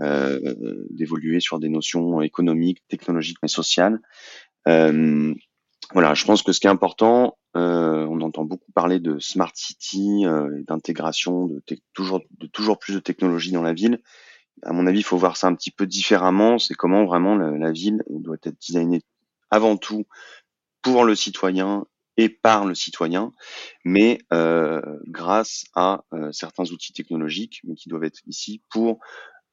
euh, 0.00 0.84
d'évoluer 0.90 1.40
sur 1.40 1.58
des 1.58 1.68
notions 1.68 2.20
économiques, 2.22 2.82
technologiques, 2.88 3.38
mais 3.42 3.48
sociales. 3.48 4.00
Euh, 4.66 5.34
voilà, 5.92 6.14
je 6.14 6.24
pense 6.24 6.42
que 6.42 6.52
ce 6.52 6.60
qui 6.60 6.66
est 6.66 6.70
important, 6.70 7.38
euh, 7.56 8.06
on 8.10 8.20
entend 8.20 8.44
beaucoup 8.44 8.70
parler 8.72 9.00
de 9.00 9.18
smart 9.18 9.52
city, 9.54 10.26
euh, 10.26 10.62
d'intégration, 10.66 11.46
de 11.46 11.62
toujours, 11.94 12.20
de 12.38 12.46
toujours 12.46 12.78
plus 12.78 12.94
de 12.94 13.00
technologies 13.00 13.52
dans 13.52 13.62
la 13.62 13.72
ville. 13.72 14.00
À 14.62 14.72
mon 14.72 14.86
avis, 14.86 14.98
il 14.98 15.04
faut 15.04 15.16
voir 15.16 15.36
ça 15.36 15.46
un 15.46 15.54
petit 15.54 15.70
peu 15.70 15.86
différemment. 15.86 16.58
C'est 16.58 16.74
comment 16.74 17.06
vraiment 17.06 17.36
la, 17.36 17.72
ville 17.72 18.02
doit 18.10 18.36
être 18.42 18.60
designée 18.60 19.02
avant 19.50 19.76
tout 19.76 20.04
pour 20.82 21.04
le 21.04 21.14
citoyen 21.14 21.86
et 22.18 22.28
par 22.28 22.66
le 22.66 22.74
citoyen, 22.74 23.32
mais 23.84 24.18
euh, 24.32 24.82
grâce 25.06 25.64
à 25.74 26.02
euh, 26.12 26.32
certains 26.32 26.64
outils 26.64 26.92
technologiques, 26.92 27.60
mais 27.62 27.76
qui 27.76 27.88
doivent 27.88 28.04
être 28.04 28.20
ici 28.26 28.60
pour 28.68 28.98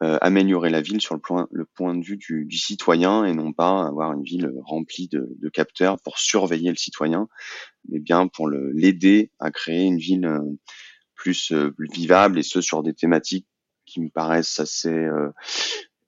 améliorer 0.02 0.70
la 0.70 0.82
ville 0.82 1.02
sur 1.02 1.16
le 1.16 1.22
point, 1.22 1.48
le 1.52 1.66
point 1.66 1.96
de 1.96 2.04
vue 2.04 2.18
du, 2.18 2.46
du, 2.46 2.58
citoyen 2.58 3.24
et 3.24 3.34
non 3.34 3.54
pas 3.54 3.88
avoir 3.88 4.12
une 4.12 4.24
ville 4.24 4.52
remplie 4.64 5.08
de, 5.08 5.36
de 5.40 5.50
capteurs 5.50 6.00
pour 6.02 6.20
surveiller 6.20 6.70
le 6.70 6.76
citoyen, 6.76 7.28
mais 7.90 8.00
bien 8.00 8.28
pour 8.28 8.50
l'aider 8.50 9.32
à 9.40 9.52
créer 9.52 9.86
une 9.86 9.98
ville 9.98 10.26
euh, 10.26 10.42
plus, 11.16 11.52
euh, 11.54 11.72
plus, 11.72 11.88
vivable 11.88 12.38
et 12.38 12.44
ce 12.44 12.62
sur 12.62 12.84
des 12.84 12.94
thématiques 12.94 13.48
qui 13.86 14.02
me 14.02 14.10
paraissent 14.10 14.60
assez, 14.60 15.08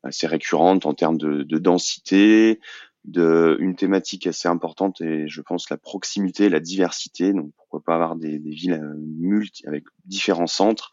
assez 0.01 0.25
récurrentes 0.25 0.87
en 0.87 0.95
termes 0.95 1.17
de, 1.17 1.43
de 1.43 1.57
densité, 1.59 2.59
de 3.05 3.55
une 3.59 3.75
thématique 3.75 4.25
assez 4.27 4.47
importante 4.47 4.99
et 4.99 5.27
je 5.27 5.41
pense 5.41 5.69
la 5.69 5.77
proximité, 5.77 6.49
la 6.49 6.59
diversité. 6.59 7.33
Donc 7.33 7.51
pourquoi 7.55 7.81
pas 7.83 7.93
avoir 7.93 8.15
des, 8.15 8.39
des 8.39 8.49
villes 8.49 8.81
multi 8.97 9.65
avec 9.67 9.83
différents 10.05 10.47
centres 10.47 10.91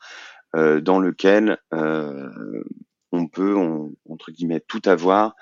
dans 0.54 1.00
lesquels 1.00 1.58
on 1.72 3.28
peut 3.28 3.56
entre 4.08 4.30
guillemets 4.30 4.60
tout 4.60 4.82
avoir 4.84 5.34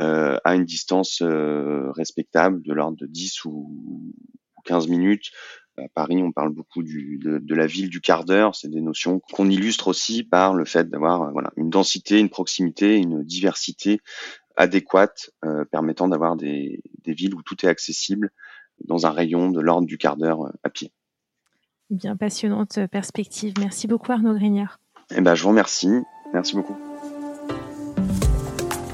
euh, 0.00 0.38
à 0.42 0.56
une 0.56 0.64
distance 0.64 1.22
euh, 1.22 1.92
respectable 1.92 2.62
de 2.62 2.72
l'ordre 2.72 2.96
de 2.96 3.06
10 3.06 3.44
ou 3.44 4.12
15 4.64 4.88
minutes. 4.88 5.30
À 5.76 5.88
Paris, 5.94 6.20
on 6.20 6.32
parle 6.32 6.50
beaucoup 6.50 6.82
du, 6.82 7.18
de, 7.18 7.38
de, 7.38 7.54
la 7.54 7.68
ville 7.68 7.90
du 7.90 8.00
quart 8.00 8.24
d'heure. 8.24 8.56
C'est 8.56 8.68
des 8.68 8.80
notions 8.80 9.20
qu'on 9.32 9.48
illustre 9.48 9.86
aussi 9.86 10.24
par 10.24 10.54
le 10.54 10.64
fait 10.64 10.90
d'avoir 10.90 11.22
euh, 11.22 11.30
voilà, 11.30 11.52
une 11.56 11.70
densité, 11.70 12.18
une 12.18 12.28
proximité, 12.28 12.96
une 12.96 13.22
diversité 13.22 14.00
adéquate 14.56 15.30
euh, 15.44 15.64
permettant 15.64 16.08
d'avoir 16.08 16.34
des, 16.34 16.80
des, 17.04 17.14
villes 17.14 17.34
où 17.36 17.42
tout 17.42 17.64
est 17.64 17.68
accessible 17.68 18.30
dans 18.84 19.06
un 19.06 19.10
rayon 19.10 19.50
de 19.50 19.60
l'ordre 19.60 19.86
du 19.86 19.96
quart 19.96 20.16
d'heure 20.16 20.50
à 20.64 20.70
pied. 20.70 20.92
Eh 21.90 21.96
bien, 21.96 22.16
passionnante 22.16 22.78
perspective. 22.90 23.54
Merci 23.58 23.86
beaucoup 23.86 24.12
Arnaud 24.12 24.34
Grignard. 24.34 24.78
Eh 25.14 25.20
ben, 25.20 25.34
je 25.34 25.42
vous 25.42 25.50
remercie. 25.50 26.02
Merci 26.32 26.56
beaucoup. 26.56 26.76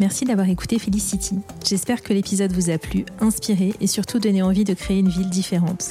Merci 0.01 0.25
d'avoir 0.25 0.49
écouté 0.49 0.79
Felicity. 0.79 1.41
J'espère 1.65 2.03
que 2.03 2.15
l'épisode 2.15 2.53
vous 2.53 2.71
a 2.71 2.79
plu, 2.79 3.05
inspiré 3.21 3.75
et 3.83 3.87
surtout 3.87 4.19
donné 4.19 4.43
envie 4.43 4.65
de 4.65 4.73
créer 4.73 4.99
une 4.99 5.11
ville 5.11 5.29
différente. 5.29 5.91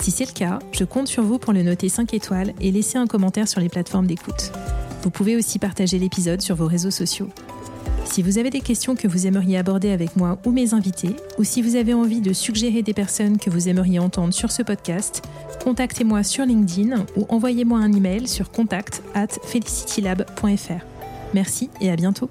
Si 0.00 0.12
c'est 0.12 0.26
le 0.26 0.32
cas, 0.32 0.60
je 0.70 0.84
compte 0.84 1.08
sur 1.08 1.24
vous 1.24 1.38
pour 1.38 1.52
le 1.52 1.64
noter 1.64 1.88
5 1.88 2.14
étoiles 2.14 2.54
et 2.60 2.70
laisser 2.70 2.98
un 2.98 3.08
commentaire 3.08 3.48
sur 3.48 3.60
les 3.60 3.68
plateformes 3.68 4.06
d'écoute. 4.06 4.52
Vous 5.02 5.10
pouvez 5.10 5.36
aussi 5.36 5.58
partager 5.58 5.98
l'épisode 5.98 6.40
sur 6.40 6.54
vos 6.54 6.66
réseaux 6.66 6.92
sociaux. 6.92 7.28
Si 8.10 8.22
vous 8.22 8.38
avez 8.38 8.50
des 8.50 8.60
questions 8.60 8.96
que 8.96 9.06
vous 9.06 9.26
aimeriez 9.26 9.58
aborder 9.58 9.90
avec 9.90 10.16
moi 10.16 10.38
ou 10.44 10.50
mes 10.50 10.74
invités, 10.74 11.14
ou 11.38 11.44
si 11.44 11.62
vous 11.62 11.76
avez 11.76 11.94
envie 11.94 12.20
de 12.20 12.32
suggérer 12.32 12.82
des 12.82 12.94
personnes 12.94 13.38
que 13.38 13.50
vous 13.50 13.68
aimeriez 13.68 13.98
entendre 13.98 14.32
sur 14.32 14.50
ce 14.50 14.62
podcast, 14.62 15.22
contactez-moi 15.62 16.22
sur 16.22 16.44
LinkedIn 16.44 17.04
ou 17.16 17.26
envoyez-moi 17.28 17.78
un 17.78 17.92
email 17.92 18.26
sur 18.26 18.50
contact 18.50 19.02
at 19.14 19.28
felicitylab.fr. 19.44 20.84
Merci 21.34 21.70
et 21.80 21.90
à 21.90 21.96
bientôt. 21.96 22.30